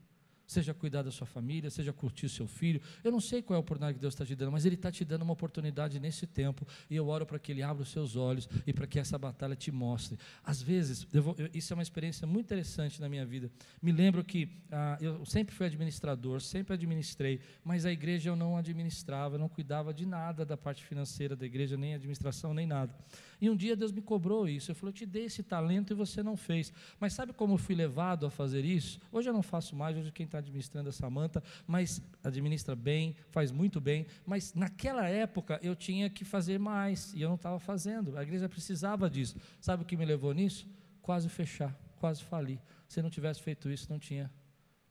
[0.48, 2.82] seja cuidar da sua família, seja curtir seu filho.
[3.04, 4.92] Eu não sei qual é a oportunidade que Deus está te dando, mas Ele está
[4.92, 8.16] te dando uma oportunidade nesse tempo, e eu oro para que Ele abra os seus
[8.16, 10.18] olhos e para que essa batalha te mostre.
[10.44, 13.52] Às vezes, vou, eu, isso é uma experiência muito interessante na minha vida.
[13.82, 18.58] Me lembro que ah, eu sempre fui administrador, sempre administrei, mas a igreja eu não
[18.58, 22.94] administrava, não cuidava de nada da parte financeira da igreja, nem administração, nem nada.
[23.40, 24.72] E um dia Deus me cobrou isso.
[24.72, 26.72] Eu falei, eu te dei esse talento e você não fez.
[27.00, 29.00] Mas sabe como eu fui levado a fazer isso?
[29.12, 33.52] Hoje eu não faço mais, hoje quem está administrando é Samanta, mas administra bem, faz
[33.52, 34.06] muito bem.
[34.26, 38.18] Mas naquela época eu tinha que fazer mais e eu não estava fazendo.
[38.18, 39.38] A igreja precisava disso.
[39.60, 40.68] Sabe o que me levou nisso?
[41.02, 42.60] Quase fechar, quase falir.
[42.88, 44.32] Se não tivesse feito isso, não tinha.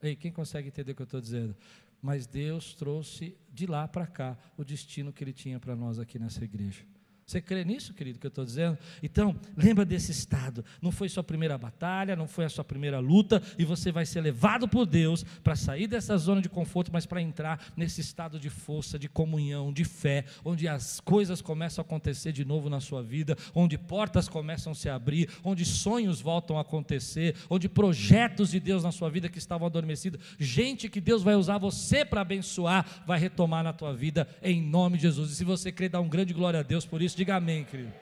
[0.03, 1.57] Ei, quem consegue entender o que eu estou dizendo?
[2.01, 6.19] Mas Deus trouxe de lá para cá o destino que Ele tinha para nós aqui
[6.19, 6.85] nessa igreja.
[7.27, 8.77] Você crê nisso, querido, que eu estou dizendo?
[9.03, 10.63] Então, lembra desse estado.
[10.83, 14.21] Não foi sua primeira batalha, não foi a sua primeira luta, e você vai ser
[14.21, 18.51] levado por Deus para sair dessa zona de conforto, mas para entrar nesse estado de
[18.51, 23.03] força, de comunhão, de fé, onde as coisas começam a acontecer de novo na sua
[23.03, 28.61] vida, onde portas começam a se abrir, onde sonhos voltam a acontecer, onde projetos de
[28.61, 33.03] Deus na sua vida que estavam adormecidos, gente que Deus vai usar você para abençoar,
[33.07, 35.31] vai retomar na tua vida, em nome de Jesus.
[35.31, 37.65] E se você crê, dá um grande glória a Deus por isso isso, diga amém,
[37.65, 37.93] querido.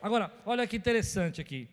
[0.00, 1.68] Agora, olha que interessante aqui.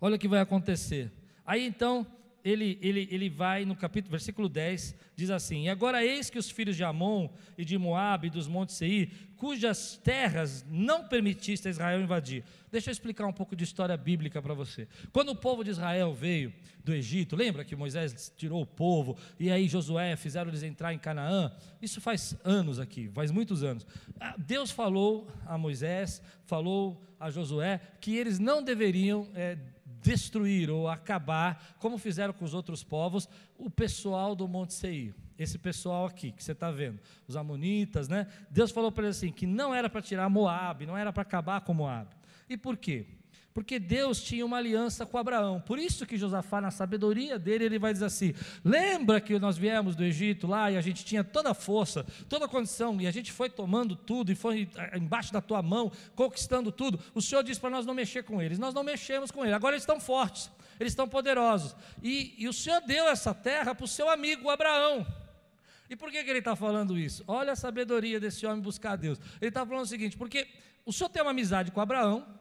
[0.00, 1.10] Olha o que vai acontecer.
[1.44, 2.06] Aí então,
[2.44, 6.50] ele, ele, ele vai no capítulo, versículo 10, diz assim: E agora eis que os
[6.50, 11.70] filhos de Amon e de Moabe e dos montes Seir, cujas terras não permitiste a
[11.70, 12.44] Israel invadir.
[12.70, 14.88] Deixa eu explicar um pouco de história bíblica para você.
[15.12, 16.52] Quando o povo de Israel veio
[16.84, 20.98] do Egito, lembra que Moisés tirou o povo e aí Josué fizeram eles entrar em
[20.98, 21.52] Canaã?
[21.80, 23.86] Isso faz anos aqui, faz muitos anos.
[24.18, 29.58] Ah, Deus falou a Moisés, falou a Josué que eles não deveriam é,
[30.02, 35.14] destruir ou acabar, como fizeram com os outros povos, o pessoal do Monte Seir.
[35.38, 38.26] Esse pessoal aqui que você está vendo, os amonitas, né?
[38.50, 41.60] Deus falou para eles assim: que não era para tirar Moab, não era para acabar
[41.62, 42.14] com Moab.
[42.48, 43.06] E por quê?
[43.54, 45.60] Porque Deus tinha uma aliança com Abraão.
[45.60, 48.34] Por isso que Josafá, na sabedoria dele, ele vai dizer assim:
[48.64, 52.46] lembra que nós viemos do Egito lá e a gente tinha toda a força, toda
[52.46, 55.92] a condição, e a gente foi tomando tudo e foi eh, embaixo da tua mão,
[56.14, 56.98] conquistando tudo.
[57.14, 58.58] O Senhor disse para nós não mexer com eles.
[58.58, 59.54] Nós não mexemos com eles.
[59.54, 61.76] Agora eles estão fortes, eles estão poderosos.
[62.02, 65.06] E, e o Senhor deu essa terra para o seu amigo Abraão.
[65.90, 67.22] E por que, que ele está falando isso?
[67.28, 69.18] Olha a sabedoria desse homem buscar Deus.
[69.42, 70.48] Ele está falando o seguinte: porque
[70.86, 72.40] o Senhor tem uma amizade com Abraão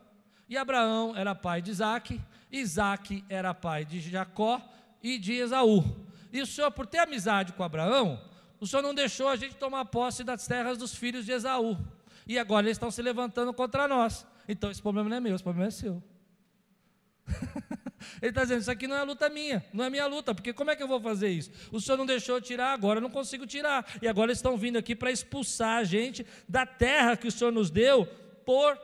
[0.51, 2.19] e Abraão era pai de Isaac,
[2.51, 4.61] Isaac era pai de Jacó
[5.01, 5.81] e de Esaú.
[6.29, 8.21] E o Senhor, por ter amizade com Abraão,
[8.59, 11.77] o Senhor não deixou a gente tomar posse das terras dos filhos de Esaú.
[12.27, 14.27] E agora eles estão se levantando contra nós.
[14.45, 16.03] Então esse problema não é meu, esse problema é seu.
[18.21, 20.69] Ele está dizendo: Isso aqui não é luta minha, não é minha luta, porque como
[20.69, 21.49] é que eu vou fazer isso?
[21.71, 23.89] O senhor não deixou eu tirar, agora eu não consigo tirar.
[24.01, 27.53] E agora eles estão vindo aqui para expulsar a gente da terra que o senhor
[27.53, 28.05] nos deu
[28.45, 28.77] por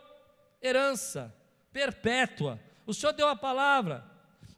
[0.62, 1.36] herança
[1.71, 2.60] perpétua.
[2.86, 4.03] O Senhor deu a palavra.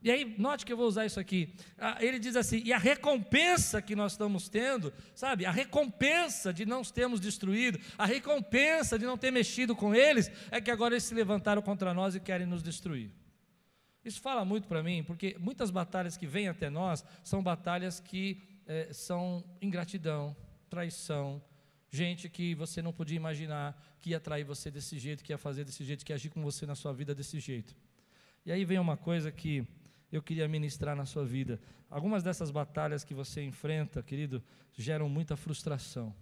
[0.02, 1.54] E aí, note que eu vou usar isso aqui.
[1.78, 5.46] Ah, ele diz assim: e a recompensa que nós estamos tendo, sabe?
[5.46, 10.62] A recompensa de não termos destruído, a recompensa de não ter mexido com eles, é
[10.62, 13.12] que agora eles se levantaram contra nós e querem nos destruir.
[14.04, 18.42] Isso fala muito para mim, porque muitas batalhas que vêm até nós são batalhas que
[18.66, 20.36] é, são ingratidão,
[20.70, 21.42] traição,
[21.90, 25.64] gente que você não podia imaginar que ia trair você desse jeito, que ia fazer
[25.64, 27.76] desse jeito, que ia agir com você na sua vida desse jeito.
[28.46, 29.68] E aí vem uma coisa que
[30.12, 31.60] eu queria ministrar na sua vida.
[31.90, 34.44] Algumas dessas batalhas que você enfrenta, querido,
[34.76, 36.16] geram muita frustração.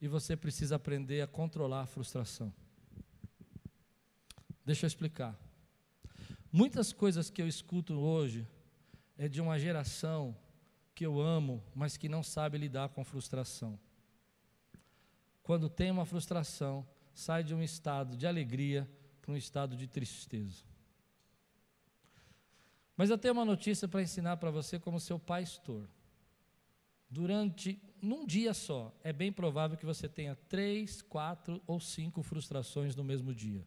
[0.00, 2.52] E você precisa aprender a controlar a frustração.
[4.64, 5.38] Deixa eu explicar.
[6.50, 8.46] Muitas coisas que eu escuto hoje
[9.16, 10.36] é de uma geração
[10.94, 13.78] que eu amo, mas que não sabe lidar com frustração.
[15.42, 18.88] Quando tem uma frustração, sai de um estado de alegria
[19.20, 20.64] para um estado de tristeza.
[22.96, 25.88] Mas eu tenho uma notícia para ensinar para você como seu pastor.
[27.08, 32.96] Durante num dia só, é bem provável que você tenha três, quatro ou cinco frustrações
[32.96, 33.64] no mesmo dia.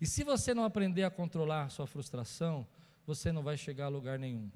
[0.00, 2.66] E se você não aprender a controlar a sua frustração,
[3.06, 4.50] você não vai chegar a lugar nenhum.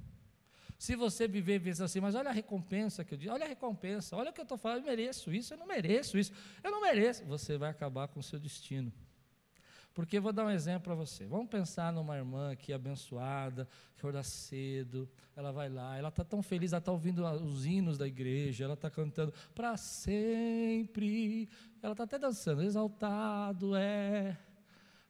[0.80, 4.16] Se você viver pensar assim, mas olha a recompensa que eu digo, olha a recompensa,
[4.16, 6.32] olha o que eu estou falando, eu mereço isso, eu não mereço isso,
[6.64, 8.90] eu não mereço, você vai acabar com o seu destino.
[9.92, 11.26] Porque vou dar um exemplo para você.
[11.26, 16.42] Vamos pensar numa irmã aqui abençoada, que acorda cedo, ela vai lá, ela está tão
[16.42, 21.46] feliz, ela está ouvindo os hinos da igreja, ela está cantando para sempre,
[21.82, 24.34] ela está até dançando, exaltado é.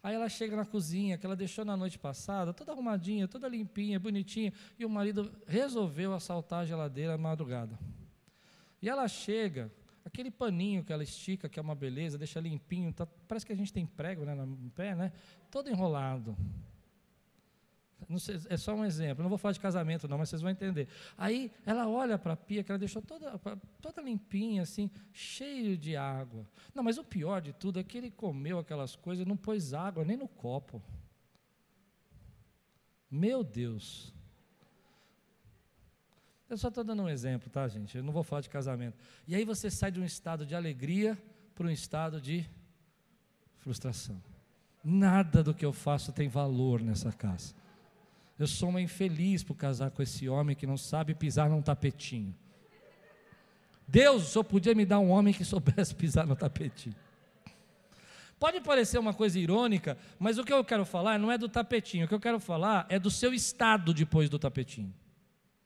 [0.03, 4.01] Aí ela chega na cozinha, que ela deixou na noite passada, toda arrumadinha, toda limpinha,
[4.01, 7.79] bonitinha, e o marido resolveu assaltar a geladeira à madrugada.
[8.81, 9.71] E ela chega,
[10.05, 13.57] aquele paninho que ela estica, que é uma beleza, deixa limpinho, tá, parece que a
[13.57, 15.13] gente tem prego né, no pé, né?
[15.51, 16.35] Todo enrolado.
[18.19, 20.89] Sei, é só um exemplo, não vou falar de casamento não, mas vocês vão entender.
[21.17, 23.39] Aí ela olha para a pia, que ela deixou toda,
[23.81, 26.47] toda limpinha, assim, cheio de água.
[26.75, 29.73] Não, mas o pior de tudo é que ele comeu aquelas coisas e não pôs
[29.73, 30.83] água nem no copo.
[33.11, 34.13] Meu Deus.
[36.49, 37.97] Eu só estou dando um exemplo, tá, gente?
[37.97, 38.99] Eu não vou falar de casamento.
[39.27, 41.17] E aí você sai de um estado de alegria
[41.55, 42.45] para um estado de
[43.59, 44.21] frustração.
[44.83, 47.55] Nada do que eu faço tem valor nessa casa.
[48.41, 52.35] Eu sou uma infeliz por casar com esse homem que não sabe pisar num tapetinho.
[53.87, 56.97] Deus só podia me dar um homem que soubesse pisar no tapetinho.
[58.39, 62.07] Pode parecer uma coisa irônica, mas o que eu quero falar não é do tapetinho,
[62.07, 64.95] o que eu quero falar é do seu estado depois do tapetinho.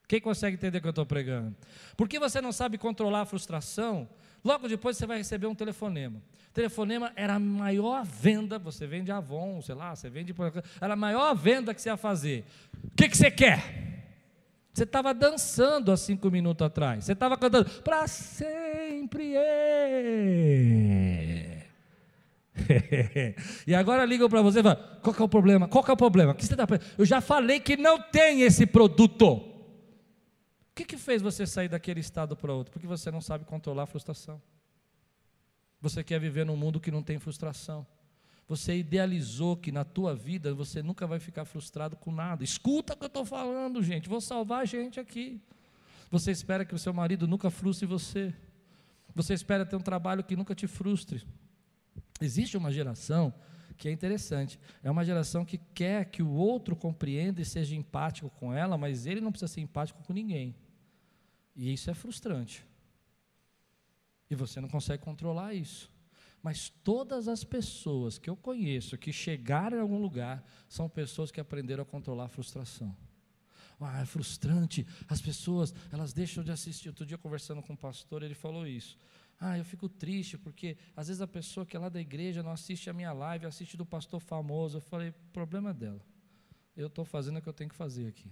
[0.09, 1.55] Quem consegue entender o que eu estou pregando?
[1.97, 4.09] Porque você não sabe controlar a frustração,
[4.45, 6.21] logo depois você vai receber um telefonema.
[6.53, 10.33] Telefonema era a maior venda, você vende Avon, sei lá, você vende.
[10.81, 12.45] Era a maior venda que você ia fazer.
[12.85, 13.85] O que, que você quer?
[14.73, 17.05] Você estava dançando há cinco minutos atrás.
[17.05, 19.35] Você estava cantando para sempre.
[23.67, 25.69] e agora ligam para você e falam: qual é o problema?
[25.69, 26.35] Qual é o problema?
[26.35, 26.67] Que você tá...
[26.99, 29.54] Eu já falei que não tem esse produto.
[30.75, 32.73] O que, que fez você sair daquele estado para outro?
[32.73, 34.43] Porque você não sabe controlar a frustração.
[35.81, 37.87] Você quer viver num mundo que não tem frustração.
[38.49, 42.43] Você idealizou que na tua vida você nunca vai ficar frustrado com nada.
[42.43, 44.09] Escuta o que eu estou falando, gente.
[44.09, 45.41] Vou salvar a gente aqui.
[46.11, 48.35] Você espera que o seu marido nunca frustre você.
[49.15, 51.25] Você espera ter um trabalho que nunca te frustre.
[52.21, 53.33] Existe uma geração
[53.77, 54.59] que é interessante.
[54.83, 59.07] É uma geração que quer que o outro compreenda e seja empático com ela, mas
[59.07, 60.53] ele não precisa ser empático com ninguém.
[61.55, 62.65] E isso é frustrante.
[64.29, 65.91] E você não consegue controlar isso.
[66.43, 71.41] Mas todas as pessoas que eu conheço que chegaram em algum lugar são pessoas que
[71.41, 72.95] aprenderam a controlar a frustração.
[73.81, 74.87] Ah, é frustrante.
[75.09, 76.89] As pessoas, elas deixam de assistir.
[76.89, 78.99] Outro dia conversando com um pastor, ele falou isso.
[79.41, 82.51] Ah, eu fico triste porque às vezes a pessoa que é lá da igreja não
[82.51, 84.79] assiste a minha live, assiste do pastor famoso.
[84.79, 86.01] Eu falei, problema é dela.
[86.77, 88.31] Eu estou fazendo o que eu tenho que fazer aqui.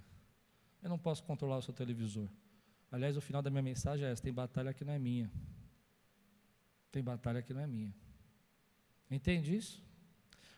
[0.83, 2.29] Eu não posso controlar o seu televisor.
[2.93, 5.33] Aliás, o final da minha mensagem é essa: tem batalha que não é minha.
[6.93, 7.95] Tem batalha que não é minha.
[9.11, 9.83] Entende isso?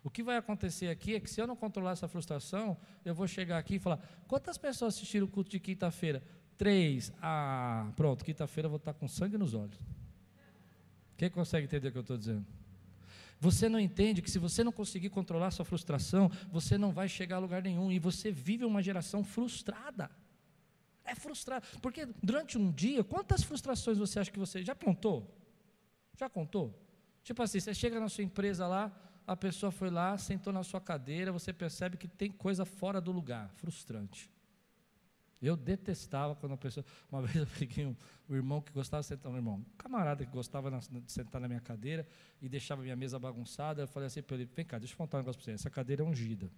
[0.02, 3.28] O que vai acontecer aqui é que se eu não controlar essa frustração, eu vou
[3.28, 6.24] chegar aqui e falar: quantas pessoas assistiram o culto de quinta-feira?
[6.58, 7.12] Três.
[7.22, 9.78] Ah, pronto, quinta-feira eu vou estar com sangue nos olhos.
[11.16, 12.44] Quem consegue entender o que eu estou dizendo?
[13.38, 17.36] Você não entende que se você não conseguir controlar sua frustração, você não vai chegar
[17.36, 20.10] a lugar nenhum e você vive uma geração frustrada.
[21.04, 25.30] É frustrado, porque durante um dia, quantas frustrações você acha que você já contou?
[26.18, 26.74] Já contou?
[27.22, 28.92] Tipo assim, você chega na sua empresa lá,
[29.26, 33.12] a pessoa foi lá, sentou na sua cadeira, você percebe que tem coisa fora do
[33.12, 34.30] lugar, frustrante.
[35.40, 36.84] Eu detestava quando a pessoa.
[37.12, 37.94] Uma vez eu peguei um,
[38.28, 41.48] um irmão que gostava de sentar, um irmão, um camarada que gostava de sentar na
[41.48, 42.06] minha cadeira
[42.40, 43.82] e deixava minha mesa bagunçada.
[43.82, 45.52] Eu falei assim para ele: vem cá, deixa eu contar um negócio para você.
[45.52, 46.50] Essa cadeira é ungida.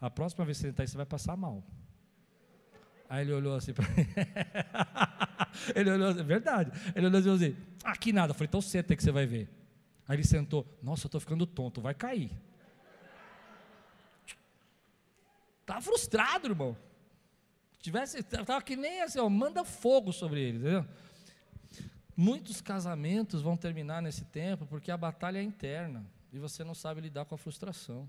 [0.00, 1.64] A próxima vez que você sentar aí, você vai passar mal.
[3.12, 3.84] Aí ele olhou assim para
[5.76, 6.70] ele olhou assim, verdade.
[6.94, 8.30] Ele olhou assim, aqui nada.
[8.30, 9.50] Eu falei, então senta que você vai ver.
[10.08, 12.30] Aí ele sentou, nossa, eu estou ficando tonto, vai cair.
[15.66, 16.74] Tá frustrado, irmão.
[17.80, 20.86] Tivesse, estava que nem assim, ó, manda fogo sobre ele, entendeu?
[22.16, 27.02] Muitos casamentos vão terminar nesse tempo porque a batalha é interna e você não sabe
[27.02, 28.08] lidar com a frustração.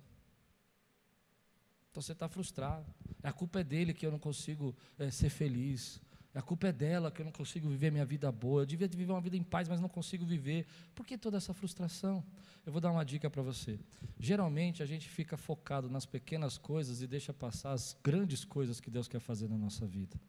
[1.91, 2.85] Então você está frustrado.
[3.23, 6.01] A culpa é dele que eu não consigo é, ser feliz.
[6.35, 8.63] A culpa é dela que eu não consigo viver minha vida boa.
[8.63, 10.65] Eu devia viver uma vida em paz, mas não consigo viver.
[10.93, 12.23] Por que toda essa frustração?
[12.65, 13.79] Eu vou dar uma dica para você.
[14.19, 18.89] Geralmente a gente fica focado nas pequenas coisas e deixa passar as grandes coisas que
[18.89, 20.19] Deus quer fazer na nossa vida.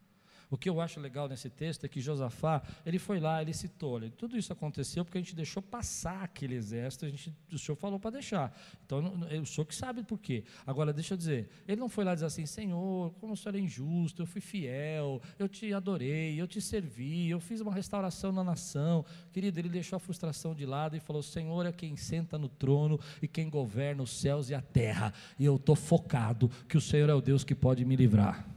[0.49, 3.93] O que eu acho legal nesse texto é que Josafá, ele foi lá, ele citou,
[3.93, 7.75] olha, tudo isso aconteceu porque a gente deixou passar aquele exército, a gente, o senhor
[7.75, 8.55] falou para deixar.
[8.85, 8.99] Então,
[9.41, 10.43] o senhor que sabe por quê.
[10.65, 13.59] Agora, deixa eu dizer, ele não foi lá dizer assim, Senhor, como o senhor é
[13.59, 18.43] injusto, eu fui fiel, eu te adorei, eu te servi, eu fiz uma restauração na
[18.43, 19.05] nação.
[19.31, 22.99] Querido, ele deixou a frustração de lado e falou, Senhor é quem senta no trono
[23.21, 25.13] e quem governa os céus e a terra.
[25.37, 28.54] E eu estou focado que o Senhor é o Deus que pode me livrar.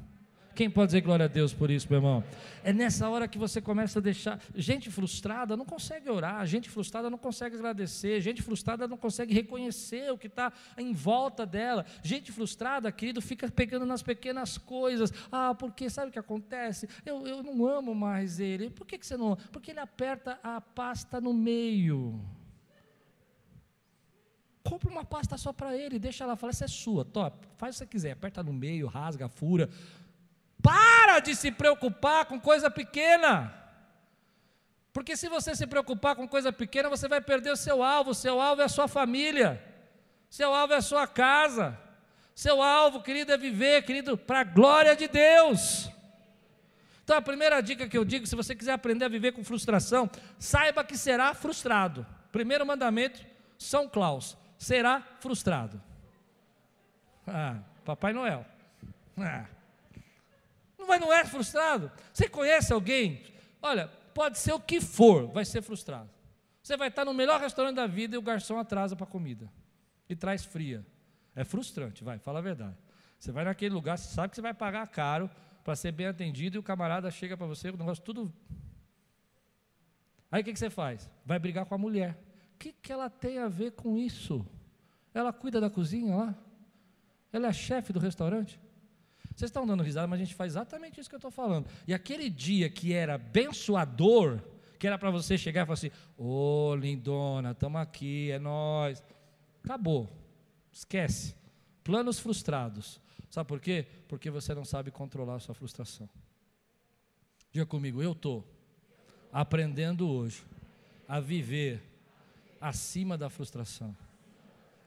[0.58, 2.24] Quem pode dizer glória a Deus por isso, meu irmão?
[2.64, 4.40] É nessa hora que você começa a deixar.
[4.56, 10.10] Gente frustrada não consegue orar, gente frustrada não consegue agradecer, gente frustrada não consegue reconhecer
[10.10, 11.86] o que está em volta dela.
[12.02, 15.12] Gente frustrada, querido, fica pegando nas pequenas coisas.
[15.30, 16.88] Ah, porque sabe o que acontece?
[17.06, 18.68] Eu, eu não amo mais ele.
[18.68, 19.38] Por que, que você não ama?
[19.52, 22.20] Porque ele aperta a pasta no meio
[24.64, 27.78] compra uma pasta só para ele, deixa lá, fala, essa é sua, top, faz o
[27.78, 29.70] que você quiser, aperta no meio, rasga, fura,
[30.68, 33.54] para de se preocupar com coisa pequena.
[34.92, 38.12] Porque se você se preocupar com coisa pequena, você vai perder o seu alvo.
[38.12, 39.64] Seu alvo é a sua família.
[40.28, 41.78] Seu alvo é a sua casa.
[42.34, 45.88] Seu alvo, querido, é viver, querido, para a glória de Deus.
[47.02, 50.10] Então, a primeira dica que eu digo, se você quiser aprender a viver com frustração,
[50.38, 52.06] saiba que será frustrado.
[52.30, 53.24] Primeiro mandamento,
[53.56, 55.80] São Claus, será frustrado.
[57.26, 58.44] Ah, Papai Noel.
[59.16, 59.57] Ah
[60.88, 61.92] mas não é frustrado.
[62.12, 63.22] Você conhece alguém?
[63.62, 66.10] Olha, pode ser o que for, vai ser frustrado.
[66.62, 69.50] Você vai estar no melhor restaurante da vida e o garçom atrasa para a comida
[70.08, 70.84] e traz fria.
[71.34, 72.76] É frustrante, vai, fala a verdade.
[73.18, 75.30] Você vai naquele lugar, você sabe que você vai pagar caro
[75.62, 78.32] para ser bem atendido e o camarada chega para você, o negócio tudo.
[80.30, 81.10] Aí o que, que você faz?
[81.24, 82.18] Vai brigar com a mulher.
[82.54, 84.44] O que, que ela tem a ver com isso?
[85.14, 86.34] Ela cuida da cozinha lá?
[87.32, 88.60] Ela é a chefe do restaurante?
[89.38, 91.70] Vocês estão dando risada, mas a gente faz exatamente isso que eu estou falando.
[91.86, 94.40] E aquele dia que era abençoador,
[94.80, 99.00] que era para você chegar e falar assim: Ô oh, lindona, estamos aqui, é nós.
[99.62, 100.10] Acabou.
[100.72, 101.36] Esquece.
[101.84, 103.00] Planos frustrados.
[103.30, 103.86] Sabe por quê?
[104.08, 106.10] Porque você não sabe controlar a sua frustração.
[107.52, 108.44] Diga comigo, eu estou
[109.32, 110.42] aprendendo hoje
[111.06, 111.80] a viver
[112.60, 113.96] acima da frustração.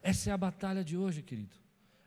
[0.02, 1.61] Essa é a batalha de hoje, querido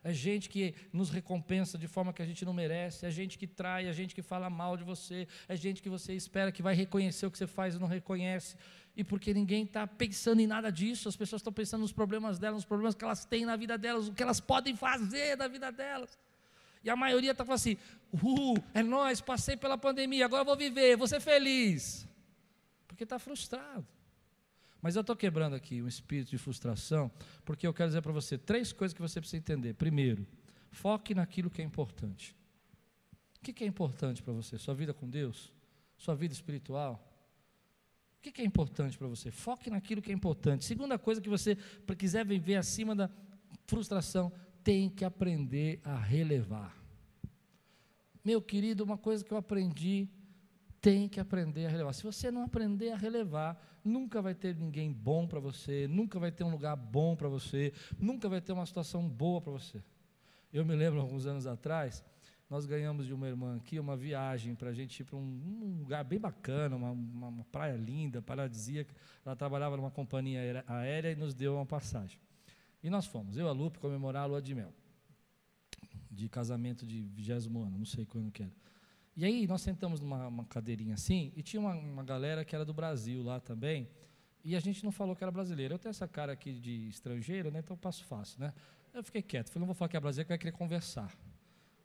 [0.06, 3.44] é gente que nos recompensa de forma que a gente não merece, é gente que
[3.44, 6.76] trai, é gente que fala mal de você, é gente que você espera que vai
[6.76, 8.54] reconhecer o que você faz e não reconhece.
[8.96, 12.58] E porque ninguém está pensando em nada disso, as pessoas estão pensando nos problemas delas,
[12.58, 15.72] nos problemas que elas têm na vida delas, o que elas podem fazer na vida
[15.72, 16.16] delas.
[16.84, 17.76] E a maioria está falando assim:
[18.12, 22.06] uh, é nós, passei pela pandemia, agora vou viver, vou ser feliz.
[22.86, 23.84] Porque está frustrado.
[24.86, 27.10] Mas eu estou quebrando aqui um espírito de frustração,
[27.44, 29.74] porque eu quero dizer para você três coisas que você precisa entender.
[29.74, 30.24] Primeiro,
[30.70, 32.36] foque naquilo que é importante.
[33.36, 34.56] O que, é importante para você?
[34.56, 35.52] Sua vida com Deus?
[35.98, 37.04] Sua vida espiritual?
[38.16, 39.32] O que, é importante para você?
[39.32, 40.64] Foque naquilo que é importante.
[40.64, 41.58] Segunda coisa que você
[41.98, 43.10] quiser viver acima da
[43.66, 46.80] frustração, tem que aprender a relevar.
[48.24, 50.08] Meu querido, uma coisa que eu aprendi
[50.86, 51.92] tem que aprender a relevar.
[51.92, 56.30] Se você não aprender a relevar, nunca vai ter ninguém bom para você, nunca vai
[56.30, 59.82] ter um lugar bom para você, nunca vai ter uma situação boa para você.
[60.52, 62.04] Eu me lembro, alguns anos atrás,
[62.48, 65.78] nós ganhamos de uma irmã aqui uma viagem para a gente ir para um, um,
[65.80, 68.94] lugar bem bacana, uma, uma, uma, praia linda, paradisíaca.
[69.24, 72.20] Ela trabalhava numa companhia aérea e nos deu uma passagem.
[72.80, 74.72] E nós fomos, eu e a Lupe, comemorar a lua de mel,
[76.08, 78.52] de casamento de vigésimo ano, não sei quando que era.
[79.16, 82.74] E aí nós sentamos numa cadeirinha assim, e tinha uma, uma galera que era do
[82.74, 83.88] Brasil lá também,
[84.44, 85.74] E a gente não falou que era brasileiro.
[85.74, 87.58] Eu tenho essa cara aqui de estrangeiro, né?
[87.58, 88.54] Então eu passo fácil, né?
[88.94, 89.48] Eu fiquei quieto.
[89.48, 91.12] Falei, não vou falar que é brasileiro, que vai querer conversar.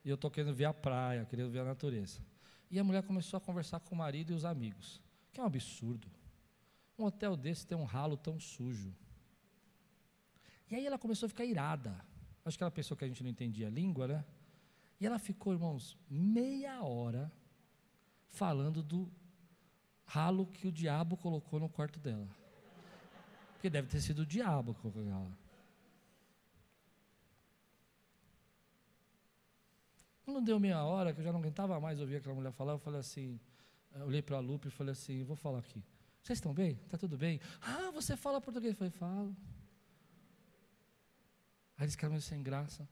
[0.05, 2.21] E eu estou querendo ver a praia, querendo ver a natureza.
[2.69, 5.01] E a mulher começou a conversar com o marido e os amigos.
[5.32, 6.07] Que é um absurdo.
[6.99, 8.93] Um hotel desse tem um ralo tão sujo.
[10.69, 11.99] E aí ela começou a ficar irada.
[12.45, 14.25] Acho que ela pensou que a gente não entendia a língua, né?
[15.02, 17.32] E ela ficou, irmãos, meia hora
[18.28, 19.12] falando do
[20.06, 22.30] ralo que o diabo colocou no quarto dela.
[23.54, 25.28] Porque deve ter sido o diabo que colocou lá.
[30.28, 32.80] Não deu meia hora, que eu já não aguentava mais ouvir aquela mulher falar, eu
[32.80, 33.39] falei assim,
[33.95, 35.84] eu olhei para a Lupe e falei assim, vou falar aqui.
[36.22, 36.80] Vocês estão bem?
[36.86, 37.41] Está tudo bem?
[37.60, 38.74] Ah, você fala português?
[38.74, 39.36] Eu falei, falo.
[41.76, 42.88] Aí eles ficaram meio sem graça.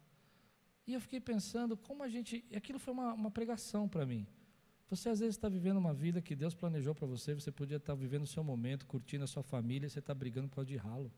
[0.89, 2.43] E eu fiquei pensando como a gente.
[2.51, 4.25] Aquilo foi uma, uma pregação para mim.
[4.89, 7.93] Você às vezes está vivendo uma vida que Deus planejou para você, você podia estar
[7.93, 10.67] tá vivendo o seu momento, curtindo a sua família, e você está brigando por causa
[10.67, 11.11] de ralo.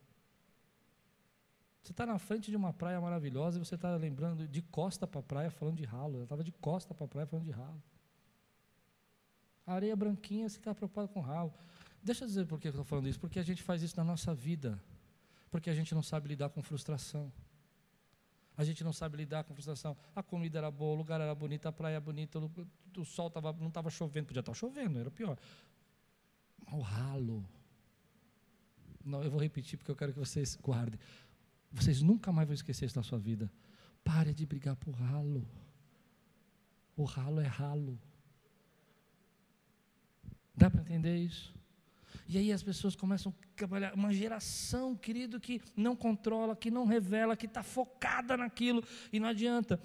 [1.82, 5.22] Você está na frente de uma praia maravilhosa e você está lembrando de costa para
[5.22, 6.16] a praia falando de ralo.
[6.16, 7.82] Ela estava de costa para a praia falando de ralo.
[9.66, 11.54] A areia branquinha, você está preocupado com ralo.
[12.04, 13.22] Deixa eu dizer por que eu estou falando isso.
[13.22, 14.78] Porque a gente faz isso na nossa vida.
[15.50, 17.32] Porque a gente não sabe lidar com frustração.
[18.58, 19.96] A gente não sabe lidar com frustração.
[20.16, 22.52] A comida era boa, o lugar era bonito, a praia era bonita, o,
[22.98, 25.38] o sol tava, não estava chovendo, podia estar chovendo, era pior.
[26.72, 27.46] O ralo.
[29.04, 31.00] Não, eu vou repetir porque eu quero que vocês guardem.
[31.72, 33.52] Vocês nunca mais vão esquecer isso na sua vida.
[34.04, 35.48] Pare de brigar por ralo.
[36.96, 38.00] O ralo é ralo.
[40.56, 41.54] Dá para entender isso?
[42.32, 46.86] E aí as pessoas começam a trabalhar, uma geração, querido, que não controla, que não
[46.86, 49.78] revela, que está focada naquilo, e não adianta.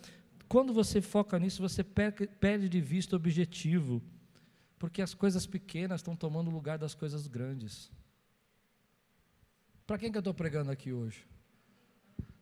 [0.48, 4.00] Quando você foca nisso, você perde de vista o objetivo,
[4.78, 7.90] porque as coisas pequenas estão tomando o lugar das coisas grandes.
[9.84, 11.26] Para quem que eu estou pregando aqui hoje?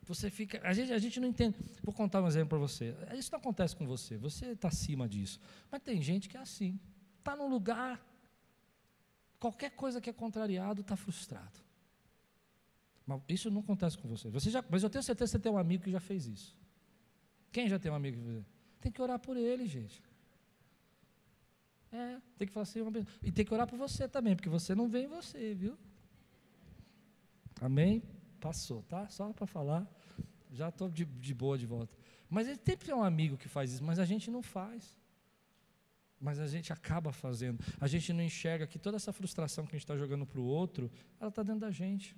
[0.03, 0.61] Você fica.
[0.63, 1.57] A gente, a gente não entende.
[1.81, 2.95] Vou contar um exemplo para você.
[3.17, 4.17] Isso não acontece com você.
[4.19, 5.39] Você está acima disso.
[5.71, 6.79] Mas tem gente que é assim.
[7.17, 7.99] Está num lugar
[9.45, 11.59] Qualquer coisa que é contrariado está frustrado.
[13.05, 14.27] Mas isso não acontece com você.
[14.27, 16.57] você já, mas eu tenho certeza que você tem um amigo que já fez isso.
[17.51, 18.45] Quem já tem um amigo que fez?
[18.81, 20.01] Tem que orar por ele, gente.
[21.91, 22.79] É, tem que falar assim,
[23.21, 25.77] e tem que orar por você também, porque você não vê em você, viu?
[27.61, 28.01] Amém?
[28.41, 29.07] Passou, tá?
[29.09, 29.87] Só para falar.
[30.51, 31.95] Já estou de, de boa de volta.
[32.27, 34.97] Mas ele tem um amigo que faz isso, mas a gente não faz.
[36.19, 37.59] Mas a gente acaba fazendo.
[37.79, 40.45] A gente não enxerga que toda essa frustração que a gente está jogando para o
[40.45, 42.15] outro, ela está dentro da gente.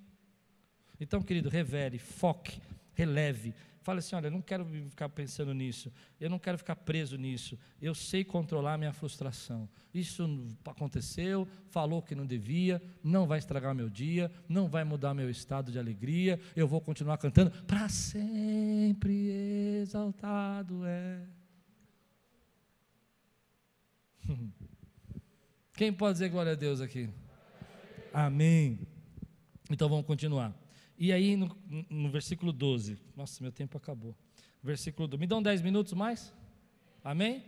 [1.00, 2.62] Então, querido, revele, foque,
[2.93, 3.54] releve.
[3.88, 7.58] Fale assim: olha, eu não quero ficar pensando nisso, eu não quero ficar preso nisso,
[7.82, 9.70] eu sei controlar a minha frustração.
[9.93, 15.30] Isso aconteceu, falou que não devia, não vai estragar meu dia, não vai mudar meu
[15.30, 19.30] estado de alegria, eu vou continuar cantando, para sempre
[19.82, 21.22] exaltado é
[25.73, 27.09] Quem pode dizer glória a Deus aqui?
[28.13, 28.80] Amém.
[29.69, 30.55] Então vamos continuar.
[30.97, 31.55] E aí no,
[31.89, 32.97] no versículo 12.
[33.15, 34.15] Nossa, meu tempo acabou.
[34.63, 35.19] Versículo 12.
[35.19, 36.34] Me dão 10 minutos mais?
[37.03, 37.43] Amém?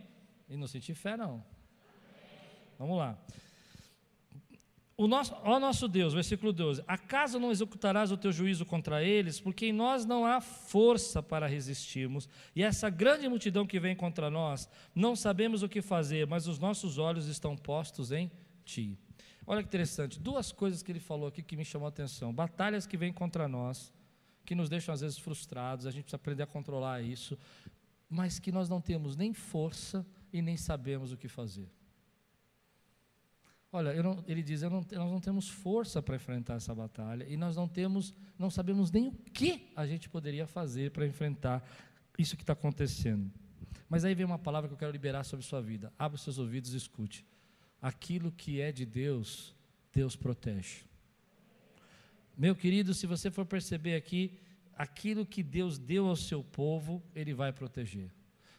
[0.48, 1.44] E não senti fé, não.
[2.78, 3.18] Vamos lá.
[5.00, 9.40] O nosso, ó nosso Deus, versículo 12: Acaso não executarás o teu juízo contra eles?
[9.40, 14.28] Porque em nós não há força para resistirmos, e essa grande multidão que vem contra
[14.28, 18.30] nós, não sabemos o que fazer, mas os nossos olhos estão postos em
[18.62, 18.98] ti.
[19.46, 22.86] Olha que interessante, duas coisas que ele falou aqui que me chamou a atenção: batalhas
[22.86, 23.90] que vêm contra nós,
[24.44, 27.38] que nos deixam às vezes frustrados, a gente precisa aprender a controlar isso,
[28.06, 31.70] mas que nós não temos nem força e nem sabemos o que fazer.
[33.72, 37.54] Olha, não, ele diz, não, nós não temos força para enfrentar essa batalha e nós
[37.54, 41.64] não temos, não sabemos nem o que a gente poderia fazer para enfrentar
[42.18, 43.30] isso que está acontecendo.
[43.88, 45.92] Mas aí vem uma palavra que eu quero liberar sobre sua vida.
[45.98, 47.24] Abra os seus ouvidos e escute.
[47.80, 49.54] Aquilo que é de Deus,
[49.92, 50.82] Deus protege.
[52.36, 54.38] Meu querido, se você for perceber aqui,
[54.76, 58.10] aquilo que Deus deu ao seu povo, Ele vai proteger.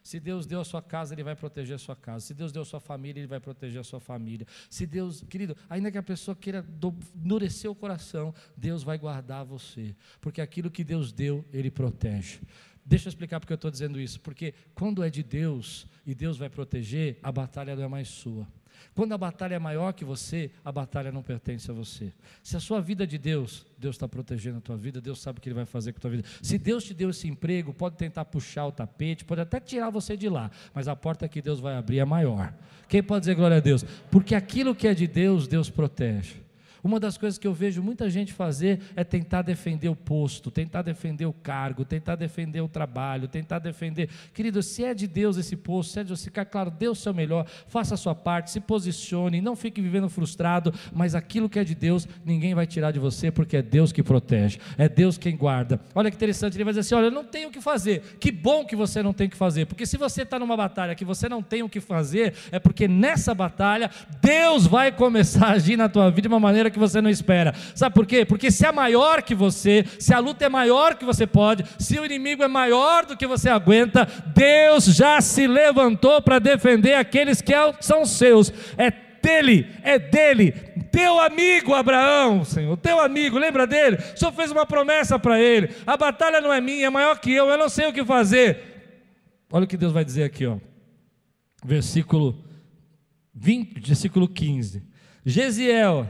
[0.04, 2.26] Se Deus deu a sua casa, Ele vai proteger a sua casa.
[2.26, 4.47] Se Deus deu a sua família, Ele vai proteger a sua família.
[4.70, 6.66] Se Deus, querido, ainda que a pessoa queira
[7.16, 9.95] endurecer o coração, Deus vai guardar você.
[10.20, 12.39] Porque aquilo que Deus deu, Ele protege.
[12.86, 14.20] Deixa eu explicar porque eu estou dizendo isso.
[14.22, 18.47] Porque quando é de Deus e Deus vai proteger, a batalha não é mais sua.
[18.93, 22.11] Quando a batalha é maior que você, a batalha não pertence a você.
[22.43, 25.39] Se a sua vida é de Deus, Deus está protegendo a tua vida, Deus sabe
[25.39, 26.23] o que Ele vai fazer com a tua vida.
[26.41, 30.15] Se Deus te deu esse emprego, pode tentar puxar o tapete, pode até tirar você
[30.17, 32.53] de lá, mas a porta que Deus vai abrir é maior.
[32.88, 33.86] Quem pode dizer glória a Deus?
[34.09, 36.51] Porque aquilo que é de Deus, Deus protege.
[36.84, 40.82] Uma das coisas que eu vejo muita gente fazer é tentar defender o posto, tentar
[40.82, 44.09] defender o cargo, tentar defender o trabalho, tentar defender.
[44.34, 47.13] Querido, se é de Deus esse posto, se é de você, claro, dê o seu
[47.13, 51.63] melhor, faça a sua parte, se posicione, não fique vivendo frustrado, mas aquilo que é
[51.63, 55.38] de Deus, ninguém vai tirar de você, porque é Deus que protege, é Deus quem
[55.38, 55.79] guarda.
[55.93, 58.17] Olha que interessante, ele vai dizer assim: olha, eu não tenho o que fazer.
[58.19, 60.95] Que bom que você não tem o que fazer, porque se você está numa batalha
[60.95, 63.89] que você não tem o que fazer, é porque nessa batalha
[64.21, 67.53] Deus vai começar a agir na tua vida de uma maneira que você não espera.
[67.76, 68.26] Sabe por quê?
[68.26, 71.99] Porque se é maior que você, se a luta é maior que você pode, se
[71.99, 77.41] o inimigo é maior do que você aguenta, Deus já se levantou para defender aqueles
[77.41, 78.51] que é são seus.
[78.78, 78.91] É
[79.22, 80.51] dele, é dele.
[80.91, 83.97] Teu amigo Abraão, Senhor, teu amigo, lembra dele?
[83.97, 85.69] O Senhor fez uma promessa para ele.
[85.86, 88.72] A batalha não é minha, é maior que eu, eu não sei o que fazer.
[89.51, 90.57] Olha o que Deus vai dizer aqui, ó.
[91.63, 92.43] Versículo
[93.34, 94.84] 20, versículo 15.
[95.26, 96.09] Gesiel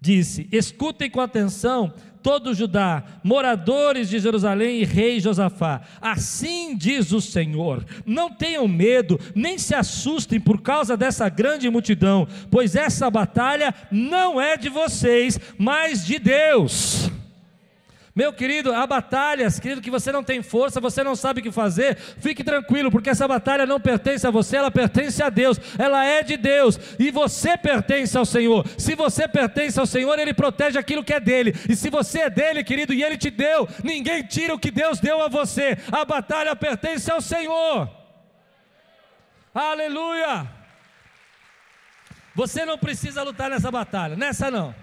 [0.00, 1.92] disse: Escutem com atenção
[2.22, 5.82] todo Judá, moradores de Jerusalém e rei Josafá.
[6.00, 12.26] Assim diz o Senhor: Não tenham medo, nem se assustem por causa dessa grande multidão,
[12.50, 17.10] pois essa batalha não é de vocês, mas de Deus.
[18.14, 21.52] Meu querido, há batalhas, querido, que você não tem força, você não sabe o que
[21.52, 26.04] fazer, fique tranquilo, porque essa batalha não pertence a você, ela pertence a Deus, ela
[26.04, 28.66] é de Deus, e você pertence ao Senhor.
[28.76, 32.30] Se você pertence ao Senhor, Ele protege aquilo que é dele, e se você é
[32.30, 36.04] dele, querido, e Ele te deu, ninguém tira o que Deus deu a você, a
[36.04, 37.88] batalha pertence ao Senhor.
[39.54, 40.48] Aleluia!
[42.34, 44.74] Você não precisa lutar nessa batalha, nessa não.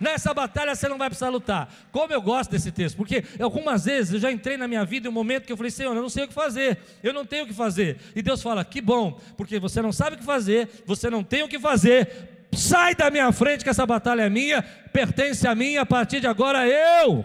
[0.00, 1.72] Nessa batalha você não vai precisar lutar.
[1.92, 5.10] Como eu gosto desse texto, porque algumas vezes eu já entrei na minha vida em
[5.10, 7.44] um momento que eu falei, Senhor, eu não sei o que fazer, eu não tenho
[7.44, 7.98] o que fazer.
[8.14, 11.42] E Deus fala, que bom, porque você não sabe o que fazer, você não tem
[11.42, 15.76] o que fazer, sai da minha frente que essa batalha é minha, pertence a mim,
[15.76, 17.24] a partir de agora eu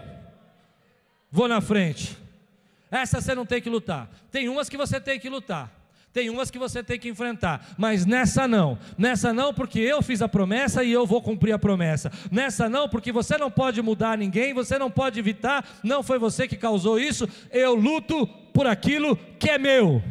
[1.30, 2.16] vou na frente.
[2.90, 4.08] Essa você não tem que lutar.
[4.30, 5.79] Tem umas que você tem que lutar.
[6.12, 8.76] Tem umas que você tem que enfrentar, mas nessa não.
[8.98, 12.10] Nessa não, porque eu fiz a promessa e eu vou cumprir a promessa.
[12.32, 16.48] Nessa não, porque você não pode mudar ninguém, você não pode evitar, não foi você
[16.48, 17.28] que causou isso.
[17.52, 20.02] Eu luto por aquilo que é meu.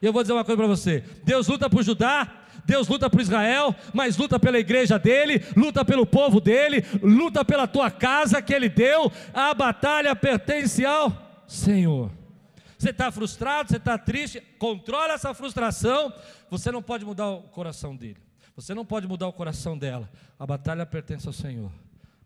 [0.00, 2.28] E eu vou dizer uma coisa para você: Deus luta por Judá,
[2.64, 7.66] Deus luta por Israel, mas luta pela igreja dele, luta pelo povo dele, luta pela
[7.66, 9.10] tua casa que ele deu.
[9.34, 12.19] A batalha pertence ao Senhor.
[12.80, 16.10] Você está frustrado, você está triste, controla essa frustração.
[16.48, 18.16] Você não pode mudar o coração dele.
[18.56, 20.08] Você não pode mudar o coração dela.
[20.38, 21.70] A batalha pertence ao Senhor.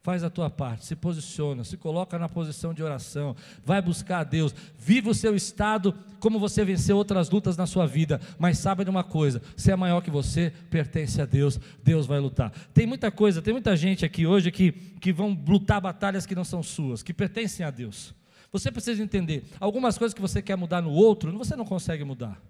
[0.01, 3.35] Faz a tua parte, se posiciona, se coloca na posição de oração,
[3.65, 7.87] vai buscar a Deus, vive o seu estado como você venceu outras lutas na sua
[7.87, 12.07] vida, mas sabe de uma coisa: se é maior que você, pertence a Deus, Deus
[12.07, 12.53] vai lutar.
[12.73, 16.45] Tem muita coisa, tem muita gente aqui hoje que, que vão lutar batalhas que não
[16.45, 18.15] são suas, que pertencem a Deus.
[18.55, 22.41] Você precisa entender, algumas coisas que você quer mudar no outro, você não consegue mudar.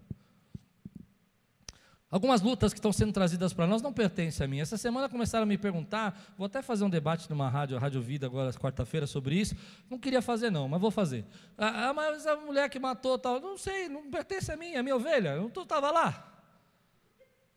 [2.11, 4.61] Algumas lutas que estão sendo trazidas para nós não pertencem a mim.
[4.61, 8.27] Essa semana começaram a me perguntar, vou até fazer um debate numa rádio, Rádio Vida,
[8.27, 9.57] agora quarta-feira, sobre isso.
[9.89, 11.25] Não queria fazer, não, mas vou fazer.
[11.57, 14.83] Ah, ah mas a mulher que matou tal, não sei, não pertence a mim, é
[14.83, 16.43] minha ovelha, eu não estava lá.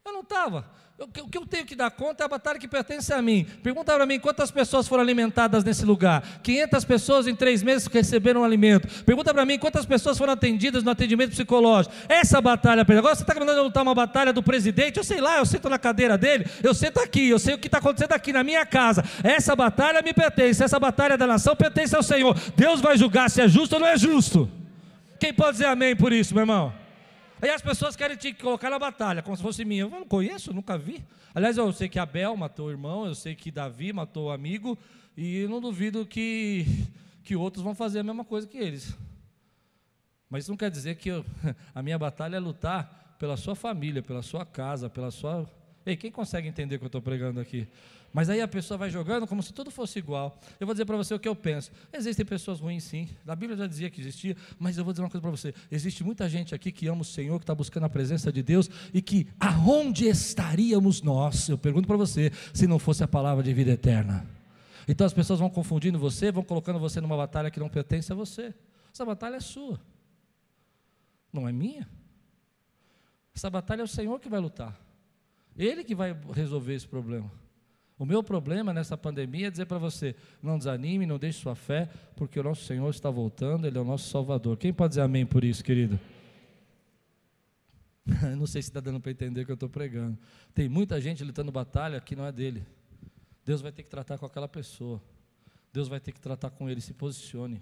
[0.06, 0.72] Eu não estava.
[1.00, 3.46] O que eu tenho que dar conta é a batalha que pertence a mim.
[3.62, 6.24] Pergunta para mim quantas pessoas foram alimentadas nesse lugar.
[6.42, 8.88] 500 pessoas em três meses receberam um alimento.
[9.04, 11.94] Pergunta para mim quantas pessoas foram atendidas no atendimento psicológico.
[12.10, 15.46] Essa batalha, agora você está eu lutar uma batalha do presidente, eu sei lá, eu
[15.46, 18.44] sento na cadeira dele, eu sento aqui, eu sei o que está acontecendo aqui na
[18.44, 19.04] minha casa.
[19.24, 22.36] Essa batalha me pertence, essa batalha da nação pertence ao Senhor.
[22.56, 24.50] Deus vai julgar se é justo ou não é justo.
[25.20, 26.74] Quem pode dizer amém por isso, meu irmão?
[27.42, 29.84] Aí as pessoas querem te colocar na batalha, como se fosse minha.
[29.84, 31.04] Eu não conheço, nunca vi.
[31.36, 34.78] Aliás, eu sei que Abel matou o irmão, eu sei que Davi matou o amigo,
[35.16, 36.66] e não duvido que,
[37.24, 38.98] que outros vão fazer a mesma coisa que eles.
[40.30, 41.26] Mas isso não quer dizer que eu,
[41.76, 45.48] a minha batalha é lutar pela sua família, pela sua casa, pela sua.
[45.86, 47.68] Ei, quem consegue entender o que eu estou pregando aqui?
[48.18, 50.42] Mas aí a pessoa vai jogando como se tudo fosse igual.
[50.60, 51.70] Eu vou dizer para você o que eu penso.
[51.94, 53.08] Existem pessoas ruins, sim.
[53.28, 55.54] A Bíblia já dizia que existia, mas eu vou dizer uma coisa para você.
[55.70, 58.72] Existe muita gente aqui que ama o Senhor, que está buscando a presença de Deus
[58.92, 61.48] e que aonde estaríamos nós?
[61.48, 64.26] Eu pergunto para você, se não fosse a palavra de vida eterna.
[64.88, 68.16] Então as pessoas vão confundindo você, vão colocando você numa batalha que não pertence a
[68.16, 68.52] você.
[68.92, 69.80] Essa batalha é sua,
[71.32, 71.88] não é minha.
[73.36, 74.76] Essa batalha é o Senhor que vai lutar.
[75.56, 77.32] Ele que vai resolver esse problema.
[78.00, 81.90] O meu problema nessa pandemia é dizer para você: não desanime, não deixe sua fé,
[82.16, 84.58] porque o nosso Senhor está voltando, Ele é o nosso Salvador.
[84.58, 86.00] Quem pode dizer amém por isso, querido?
[88.38, 90.18] não sei se está dando para entender o que eu estou pregando.
[90.54, 92.66] Tem muita gente lutando batalha que não é dele.
[93.44, 95.02] Deus vai ter que tratar com aquela pessoa.
[95.74, 97.62] Deus vai ter que tratar com ele, se posicione.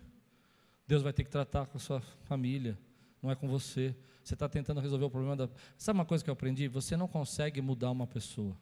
[0.88, 2.78] Deus vai ter que tratar com a sua família,
[3.22, 3.96] não é com você.
[4.24, 5.50] Você está tentando resolver o problema da.
[5.78, 6.68] Sabe uma coisa que eu aprendi?
[6.68, 8.56] Você não consegue mudar uma pessoa.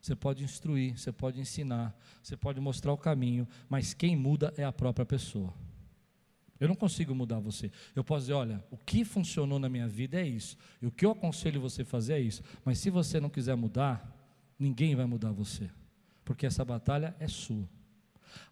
[0.00, 4.64] Você pode instruir, você pode ensinar, você pode mostrar o caminho, mas quem muda é
[4.64, 5.52] a própria pessoa.
[6.60, 7.70] Eu não consigo mudar você.
[7.94, 10.56] Eu posso dizer, olha, o que funcionou na minha vida é isso.
[10.82, 12.42] E o que eu aconselho você a fazer é isso.
[12.64, 14.16] Mas se você não quiser mudar,
[14.58, 15.70] ninguém vai mudar você.
[16.24, 17.68] Porque essa batalha é sua.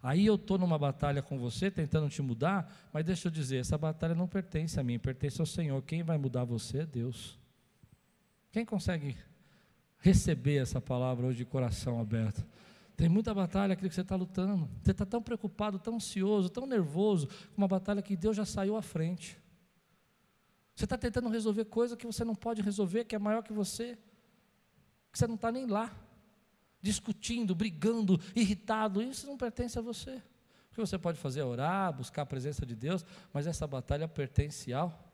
[0.01, 3.77] Aí eu estou numa batalha com você, tentando te mudar, mas deixa eu dizer, essa
[3.77, 5.81] batalha não pertence a mim, pertence ao Senhor.
[5.83, 7.37] Quem vai mudar você é Deus.
[8.51, 9.17] Quem consegue
[9.99, 12.45] receber essa palavra hoje de coração aberto?
[12.97, 14.67] Tem muita batalha aqui que você está lutando.
[14.81, 18.75] Você está tão preocupado, tão ansioso, tão nervoso, com uma batalha que Deus já saiu
[18.75, 19.37] à frente.
[20.75, 23.95] Você está tentando resolver coisa que você não pode resolver, que é maior que você,
[25.11, 25.95] que você não está nem lá,
[26.81, 28.99] discutindo, brigando, irritado.
[29.01, 30.15] Isso não pertence a você.
[30.71, 34.07] O que você pode fazer é orar, buscar a presença de Deus, mas essa batalha
[34.07, 35.07] pertence ao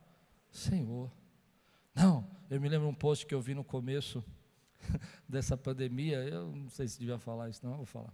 [0.50, 1.10] Senhor.
[1.94, 4.24] Não, eu me lembro um post que eu vi no começo
[5.28, 8.12] dessa pandemia, eu não sei se devia falar isso, não, vou falar.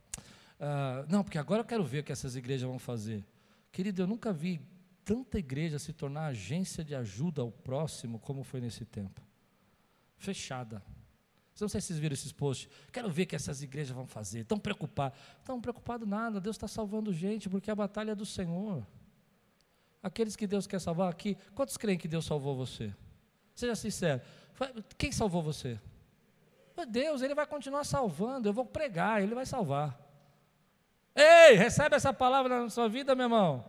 [0.59, 3.25] Uh, não, porque agora eu quero ver o que essas igrejas vão fazer.
[3.73, 4.61] Querido, eu nunca vi
[5.05, 9.21] tanta igreja se tornar agência de ajuda ao próximo como foi nesse tempo.
[10.17, 10.83] Fechada.
[11.61, 12.71] Não sei se vocês viram esses posts.
[12.91, 14.41] Quero ver o que essas igrejas vão fazer.
[14.41, 15.19] Estão preocupados.
[15.39, 16.41] Estão preocupados nada.
[16.41, 18.87] Deus está salvando gente, porque a batalha é do Senhor.
[20.03, 22.95] Aqueles que Deus quer salvar aqui, quantos creem que Deus salvou você?
[23.55, 24.23] Seja sincero.
[24.97, 25.79] Quem salvou você?
[26.87, 28.49] Deus, Ele vai continuar salvando.
[28.49, 29.99] Eu vou pregar, Ele vai salvar.
[31.15, 33.65] Ei, recebe essa palavra na sua vida, meu irmão.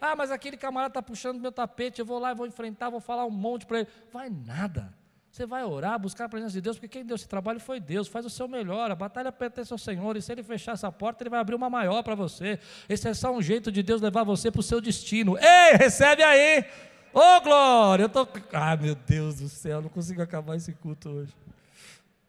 [0.00, 3.00] Ah, mas aquele camarada está puxando meu tapete, eu vou lá e vou enfrentar, vou
[3.00, 3.88] falar um monte para ele.
[4.12, 4.92] Vai nada.
[5.36, 8.08] Você vai orar, buscar a presença de Deus, porque quem deu esse trabalho foi Deus.
[8.08, 8.90] Faz o seu melhor.
[8.90, 10.16] A batalha pertence ao Senhor.
[10.16, 12.58] E se Ele fechar essa porta, Ele vai abrir uma maior para você.
[12.88, 15.36] Esse é só um jeito de Deus levar você para o seu destino.
[15.36, 16.64] Ei, recebe aí.
[17.12, 18.04] Ô, oh, glória.
[18.04, 18.26] Eu tô.
[18.50, 21.34] Ah, meu Deus do céu, não consigo acabar esse culto hoje.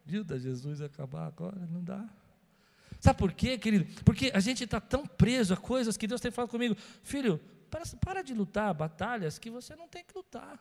[0.07, 2.09] Dilda, Jesus acabar agora, não dá.
[2.99, 3.85] Sabe por quê, querido?
[4.03, 6.75] Porque a gente está tão preso a coisas que Deus tem falado comigo.
[7.03, 7.39] Filho,
[7.69, 10.57] para, para de lutar batalhas que você não tem que lutar.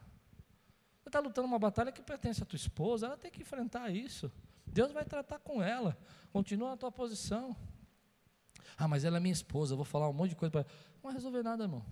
[1.01, 4.31] Você está lutando uma batalha que pertence à tua esposa, ela tem que enfrentar isso.
[4.67, 5.97] Deus vai tratar com ela.
[6.33, 7.57] Continua na tua posição.
[8.77, 10.71] Ah, mas ela é minha esposa, eu vou falar um monte de coisa para ela.
[10.97, 11.87] Não vai resolver nada, irmão.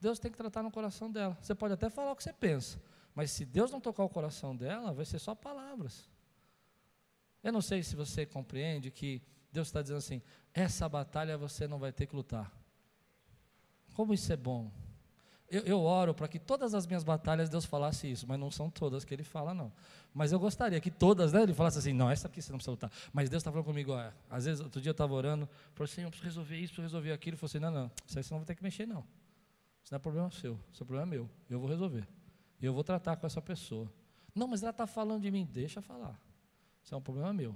[0.00, 1.38] Deus tem que tratar no coração dela.
[1.40, 2.82] Você pode até falar o que você pensa,
[3.14, 6.10] mas se Deus não tocar o coração dela, vai ser só palavras.
[7.46, 9.22] Eu não sei se você compreende que
[9.52, 10.20] Deus está dizendo assim:
[10.52, 12.52] essa batalha você não vai ter que lutar.
[13.94, 14.68] Como isso é bom.
[15.48, 18.68] Eu, eu oro para que todas as minhas batalhas Deus falasse isso, mas não são
[18.68, 19.72] todas que Ele fala, não.
[20.12, 22.72] Mas eu gostaria que todas, né, Ele falasse assim: não, essa aqui você não precisa
[22.72, 22.90] lutar.
[23.12, 26.02] Mas Deus está falando comigo, ó, às vezes, outro dia eu estava orando, falou assim:
[26.02, 27.34] eu preciso resolver isso, preciso resolver aquilo.
[27.34, 29.06] Ele falou assim: não, não, isso aí você não vai ter que mexer, não.
[29.84, 31.30] Isso não é problema seu, isso é problema meu.
[31.48, 32.08] Eu vou resolver.
[32.60, 33.88] Eu vou tratar com essa pessoa.
[34.34, 36.25] Não, mas ela está falando de mim, deixa falar.
[36.86, 37.52] Isso é um problema meu.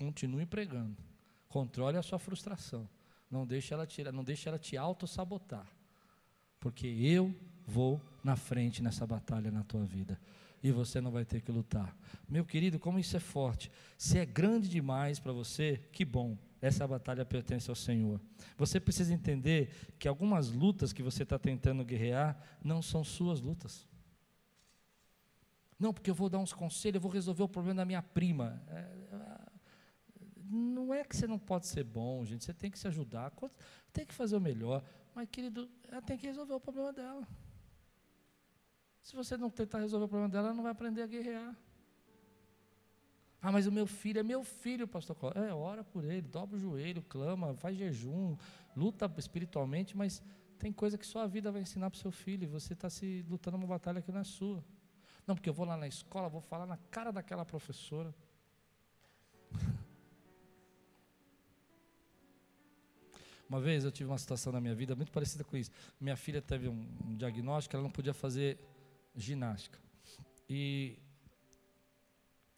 [0.00, 0.96] Continue pregando.
[1.48, 2.88] Controle a sua frustração.
[3.30, 5.64] Não deixe ela tirar, não deixe ela te auto-sabotar.
[6.58, 7.32] Porque eu
[7.64, 10.20] vou na frente nessa batalha na tua vida.
[10.60, 11.96] E você não vai ter que lutar.
[12.28, 13.70] Meu querido, como isso é forte.
[13.96, 16.36] Se é grande demais para você, que bom.
[16.60, 18.20] Essa batalha pertence ao Senhor.
[18.58, 19.70] Você precisa entender
[20.00, 23.86] que algumas lutas que você está tentando guerrear não são suas lutas.
[25.78, 28.62] Não, porque eu vou dar uns conselhos, eu vou resolver o problema da minha prima.
[28.68, 29.46] É, é,
[30.48, 33.32] não é que você não pode ser bom, gente, você tem que se ajudar,
[33.92, 34.82] tem que fazer o melhor.
[35.14, 37.26] Mas, querido, ela tem que resolver o problema dela.
[39.02, 41.56] Se você não tentar resolver o problema dela, ela não vai aprender a guerrear.
[43.40, 45.16] Ah, mas o meu filho é meu filho, pastor.
[45.36, 48.36] É, ora por ele, dobra o joelho, clama, faz jejum,
[48.74, 50.22] luta espiritualmente, mas
[50.58, 52.90] tem coisa que só a vida vai ensinar para o seu filho e você está
[52.90, 54.64] se lutando uma batalha que não é sua.
[55.26, 58.14] Não, porque eu vou lá na escola, vou falar na cara daquela professora.
[63.48, 65.70] Uma vez eu tive uma situação na minha vida muito parecida com isso.
[66.00, 68.58] Minha filha teve um, diagnóstico, ela não podia fazer
[69.14, 69.78] ginástica.
[70.48, 70.98] E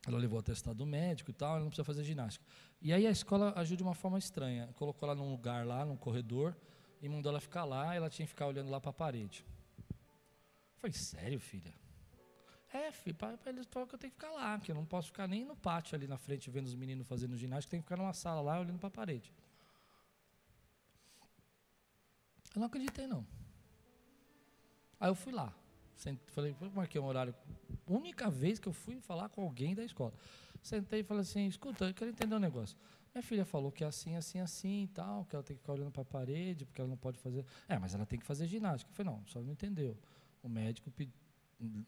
[0.07, 2.45] ela levou o atestado médico e tal, ela não precisa fazer ginástica.
[2.81, 4.71] E aí a escola agiu de uma forma estranha.
[4.77, 6.57] Colocou ela num lugar lá, num corredor,
[7.03, 9.45] e mandou ela ficar lá, ela tinha que ficar olhando lá para a parede.
[9.91, 11.75] Eu falei, sério, filha?
[12.73, 15.07] É, filho, para eles falam que eu tenho que ficar lá, que eu não posso
[15.09, 17.97] ficar nem no pátio ali na frente vendo os meninos fazendo ginástica, tem que ficar
[17.97, 19.33] numa sala lá olhando para a parede.
[22.55, 23.27] Eu não acreditei, não.
[25.01, 25.55] Aí eu fui lá.
[26.27, 27.35] Falei, marquei um horário.
[27.87, 30.13] Única vez que eu fui falar com alguém da escola.
[30.63, 32.77] Sentei e falei assim: escuta, eu quero entender um negócio.
[33.15, 35.73] Minha filha falou que é assim, assim, assim e tal, que ela tem que ficar
[35.73, 37.45] olhando para a parede, porque ela não pode fazer.
[37.69, 38.91] É, mas ela tem que fazer ginástica.
[38.91, 39.97] Eu falei, não, só não entendeu.
[40.43, 41.15] O médico pediu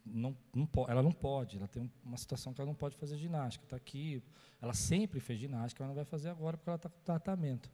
[0.05, 3.65] não, não ela não pode, ela tem uma situação que ela não pode fazer ginástica,
[3.65, 4.23] está aqui,
[4.61, 7.71] ela sempre fez ginástica, ela não vai fazer agora porque ela está com tratamento.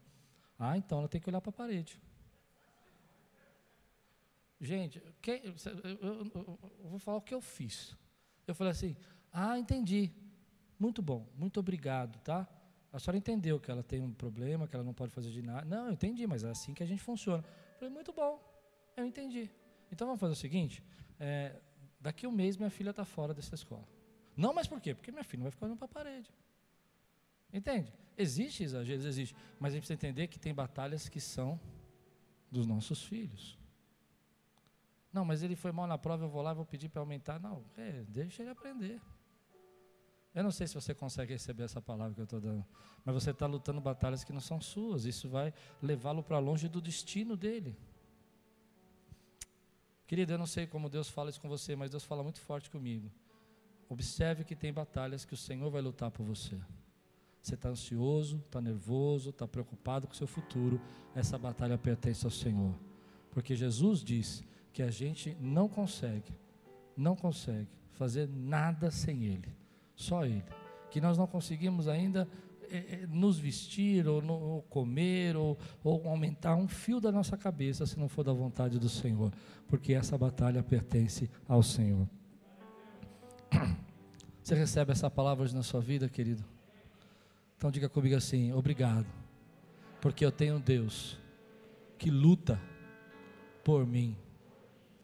[0.59, 2.01] Ah, então ela tem que olhar para a parede.
[4.61, 5.55] Gente, quem, eu,
[6.01, 7.97] eu, eu, vou falar o que eu fiz.
[8.47, 8.97] Eu falei assim,
[9.33, 10.11] ah, entendi,
[10.79, 12.49] muito bom, muito obrigado, tá?
[12.93, 15.69] A senhora entendeu que ela tem um problema, que ela não pode fazer ginástica.
[15.69, 17.45] Não, eu entendi, mas é assim que a gente funciona.
[17.73, 18.41] Eu falei, muito bom,
[18.97, 19.51] eu entendi.
[19.93, 20.83] Então vamos fazer o seguinte,
[21.21, 21.61] é,
[22.07, 23.85] Daqui um mês minha filha está fora dessa escola.
[24.37, 24.95] Não, mas por quê?
[24.95, 26.33] Porque minha filha não vai ficar olhando para a parede.
[27.53, 27.93] Entende?
[28.17, 29.35] Existe exagero, existe.
[29.59, 31.59] Mas a gente precisa entender que tem batalhas que são
[32.49, 33.59] dos nossos filhos.
[35.13, 37.41] Não, mas ele foi mal na prova, eu vou lá e vou pedir para aumentar.
[37.41, 39.03] Não, é, deixa ele aprender.
[40.33, 42.65] Eu não sei se você consegue receber essa palavra que eu estou dando,
[43.05, 45.07] mas você está lutando batalhas que não são suas.
[45.07, 45.53] Isso vai
[45.83, 47.77] levá-lo para longe do destino dele.
[50.07, 52.71] Querido, eu não sei como Deus fala isso com você, mas Deus fala muito forte
[52.71, 53.11] comigo.
[53.89, 56.57] Observe que tem batalhas que o Senhor vai lutar por você.
[57.41, 60.81] Você está ansioso, está nervoso, está preocupado com o seu futuro.
[61.15, 62.75] Essa batalha pertence ao Senhor.
[63.31, 66.33] Porque Jesus diz que a gente não consegue,
[66.97, 69.55] não consegue fazer nada sem Ele.
[69.95, 70.45] Só Ele.
[70.91, 72.29] Que nós não conseguimos ainda
[72.71, 77.37] é, é, nos vestir, ou, no, ou comer, ou, ou, aumentar um fio da nossa
[77.37, 79.33] cabeça, se não for da vontade do Senhor,
[79.69, 82.09] porque essa batalha pertence ao Senhor.
[84.43, 86.45] Você recebe essa palavra hoje na sua vida, querido?
[87.57, 89.07] Então diga comigo assim: obrigado,
[90.01, 91.19] porque eu tenho um Deus
[91.99, 92.61] que luta
[93.65, 94.17] por mim,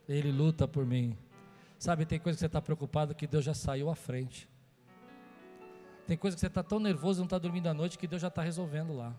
[0.08, 1.16] Ele luta por mim.
[1.78, 4.48] Sabe, tem coisa que você está preocupado que Deus já saiu à frente.
[6.06, 8.28] Tem coisa que você está tão nervoso, não está dormindo à noite, que Deus já
[8.28, 9.14] está resolvendo lá.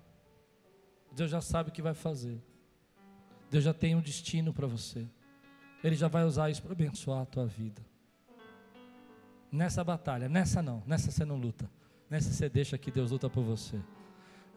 [1.11, 2.41] Deus já sabe o que vai fazer.
[3.49, 5.07] Deus já tem um destino para você.
[5.83, 7.81] Ele já vai usar isso para abençoar a tua vida.
[9.51, 11.69] Nessa batalha, nessa não, nessa você não luta.
[12.09, 13.79] Nessa você deixa que Deus luta por você.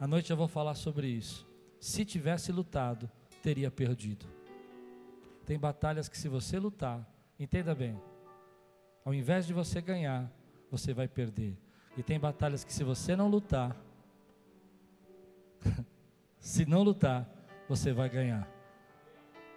[0.00, 1.46] À noite eu vou falar sobre isso.
[1.78, 3.10] Se tivesse lutado,
[3.42, 4.26] teria perdido.
[5.44, 7.06] Tem batalhas que se você lutar,
[7.38, 8.00] entenda bem,
[9.04, 10.30] ao invés de você ganhar,
[10.70, 11.56] você vai perder.
[11.96, 13.76] E tem batalhas que se você não lutar,
[16.38, 17.28] se não lutar,
[17.68, 18.48] você vai ganhar.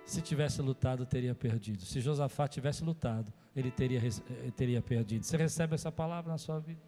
[0.05, 1.83] Se tivesse lutado, teria perdido.
[1.83, 5.23] Se Josafá tivesse lutado, ele teria, eh, teria perdido.
[5.23, 6.81] Você recebe essa palavra na sua vida?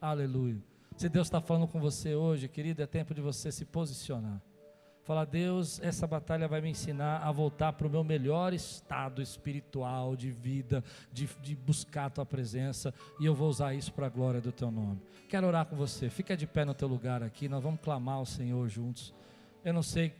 [0.00, 0.62] Aleluia.
[0.96, 4.42] Se Deus está falando com você hoje, querido, é tempo de você se posicionar.
[5.08, 10.14] Fala, Deus, essa batalha vai me ensinar a voltar para o meu melhor estado espiritual,
[10.14, 14.10] de vida, de, de buscar a tua presença, e eu vou usar isso para a
[14.10, 15.00] glória do teu nome.
[15.26, 18.26] Quero orar com você, fica de pé no teu lugar aqui, nós vamos clamar ao
[18.26, 19.14] Senhor juntos.
[19.64, 20.14] Eu não sei,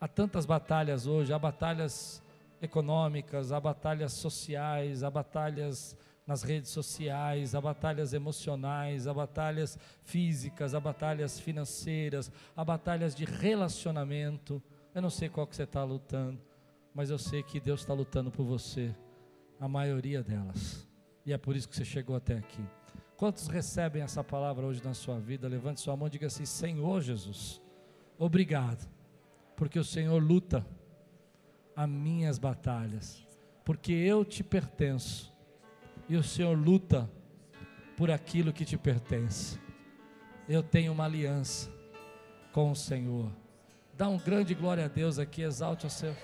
[0.00, 2.22] há tantas batalhas hoje, há batalhas
[2.62, 5.94] econômicas, há batalhas sociais, há batalhas
[6.26, 13.24] nas redes sociais, há batalhas emocionais, há batalhas físicas, há batalhas financeiras, há batalhas de
[13.24, 14.60] relacionamento.
[14.92, 16.40] Eu não sei qual que você está lutando,
[16.92, 18.92] mas eu sei que Deus está lutando por você,
[19.60, 20.86] a maioria delas.
[21.24, 22.64] E é por isso que você chegou até aqui.
[23.16, 25.48] Quantos recebem essa palavra hoje na sua vida?
[25.48, 27.62] Levante sua mão e diga assim: Senhor Jesus,
[28.18, 28.88] obrigado,
[29.54, 30.66] porque o Senhor luta
[31.74, 33.24] as minhas batalhas,
[33.64, 35.35] porque eu te pertenço
[36.08, 37.10] e o Senhor luta
[37.96, 39.58] por aquilo que te pertence.
[40.48, 41.70] Eu tenho uma aliança
[42.52, 43.30] com o Senhor.
[43.94, 46.14] Dá um grande glória a Deus aqui, exalte o seu.